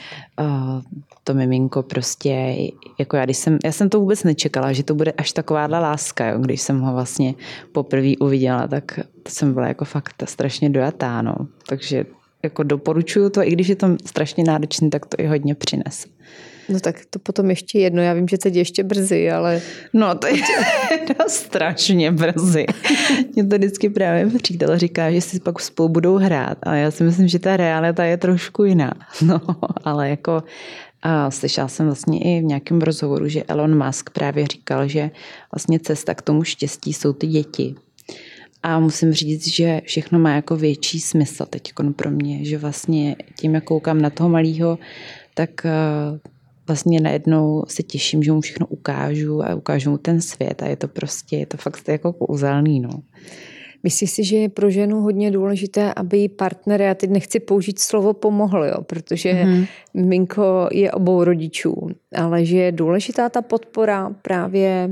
uh, 0.41 0.83
to 1.25 1.35
miminko 1.35 1.83
prostě, 1.83 2.57
jako 2.99 3.17
já, 3.17 3.25
když 3.25 3.37
jsem, 3.37 3.59
já 3.65 3.73
jsem 3.73 3.89
to 3.89 4.01
vůbec 4.01 4.25
nečekala, 4.25 4.73
že 4.73 4.83
to 4.83 4.95
bude 4.95 5.13
až 5.13 5.33
takováhle 5.33 5.79
láska, 5.79 6.10
jo. 6.21 6.39
když 6.39 6.61
jsem 6.61 6.81
ho 6.81 6.93
vlastně 6.93 7.35
poprvé 7.73 8.13
uviděla, 8.21 8.69
tak 8.69 9.01
jsem 9.29 9.55
byla 9.55 9.69
jako 9.69 9.85
fakt 9.85 10.23
strašně 10.25 10.71
dojatá, 10.71 11.23
no. 11.23 11.35
Takže 11.69 12.05
jako 12.43 12.63
doporučuju 12.63 13.31
to, 13.31 13.43
i 13.43 13.51
když 13.51 13.69
je 13.69 13.77
to 13.77 13.97
strašně 14.07 14.45
náročné, 14.45 14.91
tak 14.91 15.07
to 15.07 15.17
i 15.19 15.27
hodně 15.27 15.55
přinese. 15.55 16.09
No 16.69 16.81
tak 16.81 16.97
to 17.11 17.19
potom 17.19 17.51
ještě 17.51 17.79
jedno, 17.79 18.03
já 18.03 18.13
vím, 18.13 18.29
že 18.29 18.39
teď 18.39 18.55
ještě 18.55 18.85
brzy, 18.85 19.31
ale... 19.31 19.61
No 19.93 20.15
to 20.15 20.27
je 20.27 20.43
to 21.07 21.29
strašně 21.29 22.13
brzy. 22.13 22.67
Mě 23.35 23.47
to 23.47 23.57
vždycky 23.57 23.91
právě 23.91 24.27
přítel 24.27 24.79
říká, 24.79 25.11
že 25.11 25.21
si 25.21 25.41
pak 25.41 25.61
spolu 25.61 25.89
budou 25.89 26.17
hrát, 26.17 26.59
ale 26.63 26.81
já 26.81 26.91
si 26.91 27.05
myslím, 27.05 27.29
že 27.29 27.39
ta 27.39 27.57
realita 27.57 28.05
je 28.05 28.17
trošku 28.17 28.65
jiná. 28.65 28.93
No, 29.27 29.41
ale 29.85 30.11
jako 30.11 30.43
a 31.03 31.31
slyšela 31.31 31.69
jsem 31.69 31.87
vlastně 31.87 32.21
i 32.21 32.41
v 32.41 32.45
nějakém 32.45 32.81
rozhovoru, 32.81 33.29
že 33.29 33.45
Elon 33.45 33.87
Musk 33.87 34.11
právě 34.11 34.47
říkal, 34.47 34.89
že 34.89 35.11
vlastně 35.55 35.81
cesta 35.81 36.15
k 36.15 36.23
tomu 36.23 36.45
štěstí 36.45 36.93
jsou 36.93 37.13
ty 37.13 37.27
děti. 37.27 37.75
A 38.63 38.81
musím 38.81 39.13
říct, 39.13 39.49
že 39.49 39.81
všechno 39.85 40.19
má 40.19 40.35
jako 40.35 40.57
větší 40.57 41.01
smysl 41.01 41.47
teď 41.51 41.73
pro 41.97 42.11
mě, 42.11 42.45
že 42.45 42.59
vlastně 42.59 43.17
tím, 43.39 43.55
jak 43.55 43.65
koukám 43.65 44.03
na 44.03 44.11
toho 44.11 44.29
malého, 44.29 44.79
tak 45.35 45.67
eh, 45.67 45.71
vlastně 46.67 47.01
najednou 47.01 47.65
se 47.69 47.83
těším, 47.83 48.23
že 48.23 48.33
mu 48.33 48.41
všechno 48.41 48.67
ukážu 48.67 49.43
a 49.43 49.55
ukážu 49.55 49.91
mu 49.91 49.99
ten 49.99 50.21
svět 50.21 50.63
a 50.63 50.67
je 50.67 50.77
to 50.77 50.89
prostě, 50.89 51.37
je 51.37 51.47
to 51.47 51.57
fakt 51.57 51.89
jako 51.89 52.13
kouzelný, 52.13 52.81
no. 52.81 52.91
Myslíš 53.83 54.11
si, 54.11 54.25
že 54.25 54.37
je 54.37 54.49
pro 54.49 54.71
ženu 54.71 55.01
hodně 55.01 55.31
důležité, 55.31 55.95
aby 55.95 56.19
jí 56.19 56.29
partner, 56.29 56.81
já 56.81 56.95
teď 56.95 57.11
nechci 57.11 57.41
použít 57.41 57.79
slovo 57.79 58.13
pomohl, 58.13 58.65
jo, 58.65 58.83
protože 58.83 59.33
mm-hmm. 59.33 59.67
Minko 59.95 60.69
je 60.73 60.93
obou 60.93 61.25
rodičů, 61.25 61.89
ale 62.15 62.45
že 62.45 62.57
je 62.57 62.73
důležitá 62.73 63.29
ta 63.29 63.43
podpora 63.43 64.11
právě 64.23 64.91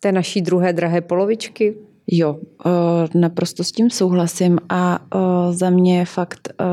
té 0.00 0.12
naší 0.12 0.42
druhé 0.42 0.72
drahé 0.72 1.00
polovičky? 1.00 1.74
Jo, 2.06 2.38
eh, 2.66 3.18
naprosto 3.18 3.64
s 3.64 3.72
tím 3.72 3.90
souhlasím 3.90 4.58
a 4.68 4.98
eh, 5.14 5.18
za 5.52 5.70
mě 5.70 6.04
fakt 6.04 6.48
eh, 6.60 6.64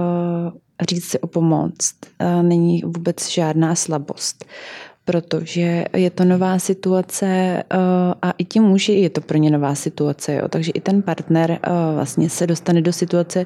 říct 0.89 1.06
si 1.06 1.19
o 1.19 1.27
pomoc 1.27 1.93
není 2.41 2.82
vůbec 2.86 3.30
žádná 3.30 3.75
slabost 3.75 4.45
protože 5.08 5.86
je 5.93 6.10
to 6.10 6.26
nová 6.26 6.60
situace 6.60 7.26
eh, 7.26 7.63
a 8.22 8.32
i 8.38 8.46
ti 8.46 8.60
muži 8.60 8.91
je 8.91 9.10
to 9.10 9.22
pro 9.22 9.38
ně 9.38 9.52
nová 9.52 9.76
situace. 9.76 10.34
Jo. 10.34 10.48
Takže 10.48 10.72
i 10.72 10.82
ten 10.82 11.02
partner 11.02 11.52
eh, 11.52 11.70
vlastně 11.93 12.30
se 12.30 12.48
dostane 12.48 12.82
do 12.82 12.93
situace, 12.93 13.46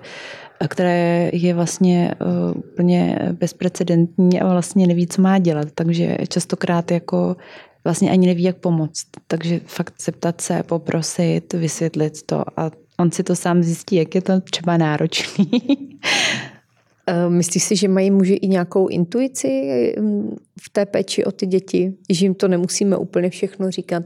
eh, 0.60 0.67
která 0.67 0.89
je 1.34 1.54
vlastně 1.54 2.15
úplně 2.56 3.19
bezprecedentní 3.32 4.41
a 4.41 4.47
vlastně 4.47 4.88
neví, 4.88 5.08
co 5.08 5.21
má 5.21 5.39
dělat. 5.39 5.67
Takže 5.76 6.17
častokrát 6.30 6.91
jako 6.91 7.36
vlastně 7.84 8.12
ani 8.12 8.28
neví, 8.28 8.43
jak 8.43 8.58
pomoct. 8.58 9.06
Takže 9.28 9.62
fakt 9.65 9.93
zeptat 10.02 10.41
se, 10.41 10.63
poprosit, 10.63 11.54
vysvětlit 11.54 12.24
to 12.26 12.60
a 12.60 12.71
on 13.00 13.12
si 13.12 13.24
to 13.24 13.36
sám 13.36 13.63
zjistí, 13.63 13.95
jak 13.95 14.15
je 14.15 14.21
to 14.21 14.41
třeba 14.41 14.78
náročný. 14.78 15.52
Eh, 17.07 17.29
myslíš 17.29 17.63
si, 17.63 17.75
že 17.75 17.87
mají 17.87 18.11
muži 18.11 18.33
i 18.33 18.47
nějakou 18.47 18.87
intuici 18.87 19.93
hm, 19.99 20.35
v 20.61 20.69
té 20.69 20.85
péči 20.85 21.25
o 21.25 21.31
ty 21.31 21.45
děti? 21.45 21.93
Že 22.09 22.25
jim 22.25 22.33
to 22.33 22.47
nemusíme 22.47 22.97
úplně 22.97 23.29
všechno 23.29 23.71
říkat 23.71 24.03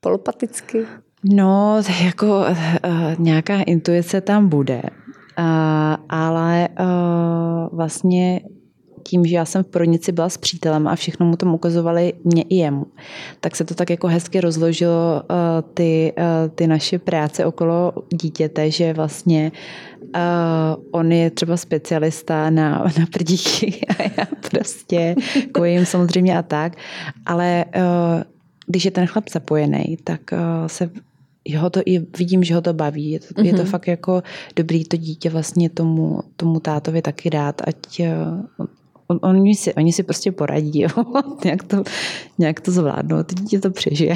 polopaticky? 0.00 0.86
No, 1.24 1.82
jako 2.04 2.26
uh, 2.26 2.44
nějaká 3.18 3.62
intuice 3.62 4.20
tam 4.20 4.48
bude, 4.48 4.82
uh, 4.82 5.44
ale 6.08 6.68
uh, 6.80 7.76
vlastně 7.76 8.40
tím, 9.08 9.26
že 9.26 9.36
já 9.36 9.44
jsem 9.44 9.64
v 9.64 9.66
porodnici 9.66 10.12
byla 10.12 10.28
s 10.28 10.36
přítelem 10.36 10.88
a 10.88 10.96
všechno 10.96 11.26
mu 11.26 11.36
tam 11.36 11.54
ukazovali 11.54 12.12
mě 12.24 12.42
i 12.42 12.54
jemu, 12.54 12.86
tak 13.40 13.56
se 13.56 13.64
to 13.64 13.74
tak 13.74 13.90
jako 13.90 14.06
hezky 14.06 14.40
rozložilo 14.40 15.22
uh, 15.22 15.36
ty, 15.74 16.12
uh, 16.18 16.54
ty 16.54 16.66
naše 16.66 16.98
práce 16.98 17.46
okolo 17.46 17.92
dítěte, 18.22 18.70
že 18.70 18.92
vlastně 18.92 19.52
uh, 20.02 20.20
on 20.90 21.12
je 21.12 21.30
třeba 21.30 21.56
specialista 21.56 22.50
na, 22.50 22.70
na 22.98 23.06
prdíky 23.12 23.80
a 23.98 24.02
já 24.02 24.26
prostě 24.50 25.14
kojím 25.52 25.86
samozřejmě 25.86 26.38
a 26.38 26.42
tak, 26.42 26.72
ale 27.26 27.64
uh, 27.76 28.22
když 28.66 28.84
je 28.84 28.90
ten 28.90 29.06
chlap 29.06 29.24
zapojený, 29.30 29.98
tak 30.04 30.20
uh, 30.32 30.66
se 30.66 30.90
ho 31.56 31.70
to 31.70 31.80
i 31.86 31.98
vidím, 32.18 32.44
že 32.44 32.54
ho 32.54 32.60
to 32.60 32.72
baví. 32.72 33.10
Je 33.10 33.20
to, 33.20 33.26
mm-hmm. 33.26 33.44
je 33.44 33.52
to 33.52 33.62
mhm. 33.62 33.70
fakt 33.70 33.88
jako 33.88 34.22
dobrý 34.56 34.84
to 34.84 34.96
dítě 34.96 35.30
vlastně 35.30 35.70
tomu, 35.70 36.20
tomu 36.36 36.60
tátovi 36.60 37.02
taky 37.02 37.30
dát, 37.30 37.62
ať 37.64 38.02
on, 39.08 39.18
oni, 39.22 39.54
si, 39.54 39.74
oni 39.74 39.92
si 39.92 40.02
prostě 40.02 40.32
poradí, 40.32 40.80
jo? 40.80 40.88
nějak, 41.44 41.62
to, 41.62 41.82
nějak 42.38 42.60
to 42.60 42.70
zvládnou, 42.70 43.22
to 43.22 43.34
dítě 43.34 43.60
to 43.60 43.70
přežije. 43.70 44.14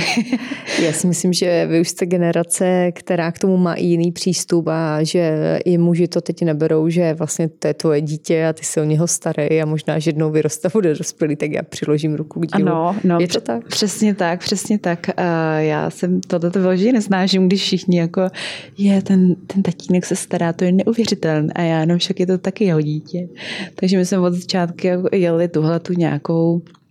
Já 0.85 0.93
si 0.93 1.07
myslím, 1.07 1.33
že 1.33 1.67
vy 1.67 1.81
už 1.81 1.89
jste 1.89 2.07
generace, 2.07 2.93
která 2.93 3.33
k 3.33 3.39
tomu 3.39 3.57
má 3.57 3.75
i 3.75 3.85
jiný 3.85 4.13
přístup 4.13 4.69
a 4.69 5.03
že 5.03 5.59
i 5.65 5.79
muži 5.79 6.09
to 6.09 6.21
teď 6.21 6.43
neberou, 6.43 6.89
že 6.89 7.15
vlastně 7.15 7.49
to 7.49 7.69
je 7.69 7.75
tvoje 7.75 8.01
dítě 8.01 8.47
a 8.47 8.53
ty 8.53 8.65
se 8.65 8.81
o 8.81 8.85
něho 8.85 9.07
starý 9.07 9.63
a 9.63 9.67
možná, 9.67 9.99
že 9.99 10.09
jednou 10.09 10.31
vyroste 10.31 10.69
bude 10.73 10.95
dospělý, 10.95 11.37
tak 11.37 11.51
já 11.51 11.63
přiložím 11.63 12.15
ruku 12.15 12.41
k 12.41 12.47
dílu. 12.47 12.69
Ano, 12.69 12.97
no, 13.05 13.19
je 13.21 13.29
to 13.29 13.41
tak? 13.41 13.67
Přesně 13.67 14.15
tak, 14.15 14.41
přesně 14.41 14.79
tak. 14.79 15.11
Uh, 15.19 15.25
já 15.59 15.91
jsem 15.91 16.21
tohle 16.21 16.51
vyloženě 16.51 16.93
nesnážím, 16.93 17.47
když 17.47 17.63
všichni 17.63 17.99
jako 17.99 18.23
je, 18.79 19.03
ten, 19.03 19.35
ten 19.47 19.63
tatínek 19.63 20.07
se 20.07 20.17
stará, 20.17 20.53
to 20.53 20.65
je 20.65 20.73
neuvěřitelné 20.73 21.53
a 21.53 21.63
já 21.63 21.85
no 21.85 21.99
však 21.99 22.21
je 22.21 22.27
to 22.27 22.39
taky 22.39 22.65
jeho 22.65 22.81
dítě. 22.81 23.29
Takže 23.75 23.97
my 23.97 24.07
jsme 24.07 24.19
od 24.19 24.33
začátku 24.35 24.83
vždycky 24.83 25.17
jeli 25.17 25.49
tuhle 25.49 25.81
tu 25.81 25.93
nějakou, 25.93 26.63
eh, 26.67 26.82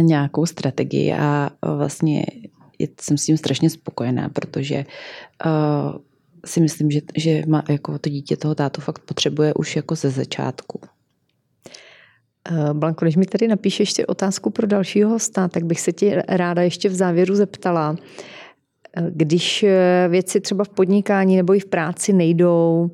nějakou 0.00 0.46
strategii 0.46 1.12
a 1.12 1.50
vlastně 1.76 2.26
jsem 3.00 3.18
s 3.18 3.24
tím 3.24 3.36
strašně 3.36 3.70
spokojená, 3.70 4.28
protože 4.28 4.84
si 6.46 6.60
myslím, 6.60 6.90
že, 6.90 7.00
že 7.16 7.42
má, 7.46 7.62
jako 7.68 7.98
to 7.98 8.10
dítě 8.10 8.36
toho 8.36 8.54
tátu 8.54 8.80
fakt 8.80 8.98
potřebuje 8.98 9.54
už 9.54 9.76
jako 9.76 9.94
ze 9.94 10.10
začátku. 10.10 10.80
Blanko, 12.72 13.04
když 13.04 13.16
mi 13.16 13.26
tady 13.26 13.48
napíšeš 13.48 13.80
ještě 13.80 14.06
otázku 14.06 14.50
pro 14.50 14.66
dalšího 14.66 15.10
hosta, 15.10 15.48
tak 15.48 15.64
bych 15.64 15.80
se 15.80 15.92
ti 15.92 16.14
ráda 16.28 16.62
ještě 16.62 16.88
v 16.88 16.94
závěru 16.94 17.34
zeptala, 17.34 17.96
když 19.10 19.64
věci 20.08 20.40
třeba 20.40 20.64
v 20.64 20.68
podnikání 20.68 21.36
nebo 21.36 21.54
i 21.54 21.60
v 21.60 21.66
práci 21.66 22.12
nejdou, 22.12 22.90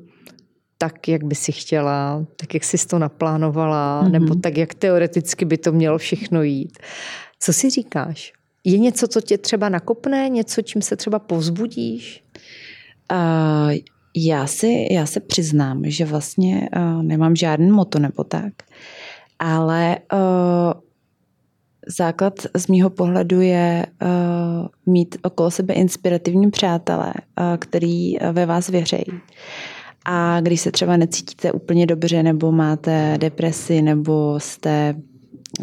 tak, 0.81 1.07
jak 1.07 1.23
by 1.23 1.35
si 1.35 1.51
chtěla, 1.51 2.25
tak, 2.35 2.53
jak 2.53 2.63
jsi 2.63 2.87
to 2.87 2.99
naplánovala, 2.99 4.03
mm-hmm. 4.03 4.11
nebo 4.11 4.35
tak, 4.35 4.57
jak 4.57 4.73
teoreticky 4.73 5.45
by 5.45 5.57
to 5.57 5.71
mělo 5.71 5.97
všechno 5.97 6.43
jít. 6.43 6.77
Co 7.39 7.53
si 7.53 7.69
říkáš? 7.69 8.33
Je 8.63 8.77
něco, 8.77 9.07
co 9.07 9.21
tě 9.21 9.37
třeba 9.37 9.69
nakopne, 9.69 10.29
něco, 10.29 10.61
čím 10.61 10.81
se 10.81 10.95
třeba 10.95 11.19
povzbudíš? 11.19 12.23
Uh, 13.11 13.73
já, 14.15 14.47
si, 14.47 14.87
já 14.91 15.05
se 15.05 15.19
přiznám, 15.19 15.81
že 15.85 16.05
vlastně 16.05 16.69
uh, 16.75 17.03
nemám 17.03 17.35
žádný 17.35 17.71
moto 17.71 17.99
nebo 17.99 18.23
tak, 18.23 18.53
ale 19.39 19.97
uh, 20.13 20.19
základ 21.97 22.33
z 22.55 22.67
mýho 22.67 22.89
pohledu 22.89 23.41
je 23.41 23.85
uh, 24.01 24.67
mít 24.85 25.17
okolo 25.21 25.51
sebe 25.51 25.73
inspirativní 25.73 26.51
přátelé, 26.51 27.13
uh, 27.13 27.57
který 27.57 28.17
ve 28.31 28.45
vás 28.45 28.69
věřejí. 28.69 29.21
A 30.11 30.41
když 30.41 30.61
se 30.61 30.71
třeba 30.71 30.97
necítíte 30.97 31.51
úplně 31.51 31.85
dobře, 31.85 32.23
nebo 32.23 32.51
máte 32.51 33.17
depresi, 33.17 33.81
nebo 33.81 34.35
jste, 34.37 34.95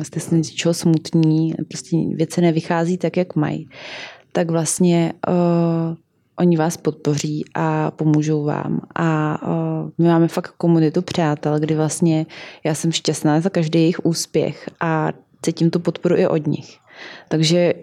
jste 0.02 0.20
z 0.20 0.30
něčeho 0.30 0.74
smutní, 0.74 1.54
prostě 1.68 1.96
věci 2.14 2.40
nevychází 2.40 2.98
tak, 2.98 3.16
jak 3.16 3.36
mají, 3.36 3.68
tak 4.32 4.50
vlastně 4.50 5.12
uh, 5.28 5.96
oni 6.38 6.56
vás 6.56 6.76
podpoří 6.76 7.44
a 7.54 7.90
pomůžou 7.90 8.44
vám. 8.44 8.80
A 8.94 9.38
uh, 9.42 9.90
my 9.98 10.08
máme 10.08 10.28
fakt 10.28 10.54
komunitu 10.56 11.02
přátel, 11.02 11.60
kdy 11.60 11.74
vlastně 11.74 12.26
já 12.64 12.74
jsem 12.74 12.92
šťastná 12.92 13.40
za 13.40 13.50
každý 13.50 13.78
jejich 13.78 14.06
úspěch 14.06 14.70
a 14.80 15.12
cítím 15.42 15.70
tu 15.70 15.80
podporu 15.80 16.16
i 16.16 16.26
od 16.26 16.46
nich. 16.46 16.78
Takže 17.28 17.74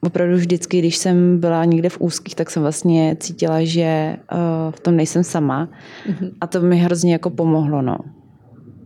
opravdu 0.00 0.36
vždycky, 0.36 0.78
když 0.78 0.96
jsem 0.96 1.40
byla 1.40 1.64
někde 1.64 1.88
v 1.88 2.00
úzkých, 2.00 2.34
tak 2.34 2.50
jsem 2.50 2.62
vlastně 2.62 3.16
cítila, 3.20 3.64
že 3.64 4.16
uh, 4.32 4.72
v 4.72 4.80
tom 4.80 4.96
nejsem 4.96 5.24
sama. 5.24 5.68
Mm-hmm. 6.08 6.30
A 6.40 6.46
to 6.46 6.60
mi 6.60 6.76
hrozně 6.76 7.12
jako 7.12 7.30
pomohlo, 7.30 7.82
no. 7.82 7.98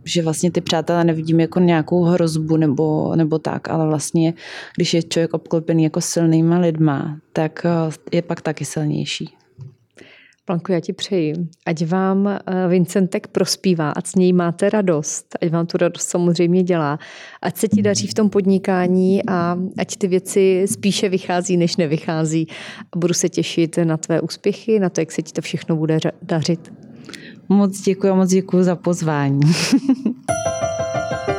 Že 0.03 0.21
vlastně 0.21 0.51
ty 0.51 0.61
přátelé 0.61 1.03
nevidím 1.03 1.39
jako 1.39 1.59
nějakou 1.59 2.03
hrozbu 2.03 2.57
nebo, 2.57 3.15
nebo 3.15 3.39
tak, 3.39 3.69
ale 3.69 3.87
vlastně, 3.87 4.33
když 4.75 4.93
je 4.93 5.03
člověk 5.03 5.33
obklopený 5.33 5.83
jako 5.83 6.01
silnýma 6.01 6.59
lidma, 6.59 7.17
tak 7.33 7.65
uh, 7.65 7.93
je 8.11 8.21
pak 8.21 8.41
taky 8.41 8.65
silnější. 8.65 9.29
Planku, 10.47 10.71
já 10.71 10.79
ti 10.79 10.93
přeji, 10.93 11.33
ať 11.65 11.85
vám 11.85 12.27
eh, 12.27 12.67
Vincentek 12.67 13.27
prospívá, 13.27 13.89
ať 13.91 14.07
s 14.07 14.15
něj 14.15 14.33
máte 14.33 14.69
radost, 14.69 15.25
ať 15.41 15.49
vám 15.51 15.67
tu 15.67 15.77
radost 15.77 16.09
samozřejmě 16.09 16.63
dělá, 16.63 16.99
ať 17.41 17.57
se 17.57 17.67
ti 17.67 17.81
daří 17.81 18.07
v 18.07 18.13
tom 18.13 18.29
podnikání 18.29 19.21
a 19.27 19.57
ať 19.77 19.97
ty 19.97 20.07
věci 20.07 20.65
spíše 20.67 21.09
vychází, 21.09 21.57
než 21.57 21.77
nevychází. 21.77 22.47
A 22.93 22.97
budu 22.97 23.13
se 23.13 23.29
těšit 23.29 23.77
na 23.83 23.97
tvé 23.97 24.21
úspěchy, 24.21 24.79
na 24.79 24.89
to, 24.89 25.01
jak 25.01 25.11
se 25.11 25.21
ti 25.21 25.33
to 25.33 25.41
všechno 25.41 25.75
bude 25.75 25.99
dařit. 26.21 26.73
Moc 27.49 27.81
děkuji, 27.81 28.15
moc 28.15 28.29
děkuji 28.29 28.63
za 28.63 28.75
pozvání. 28.75 29.41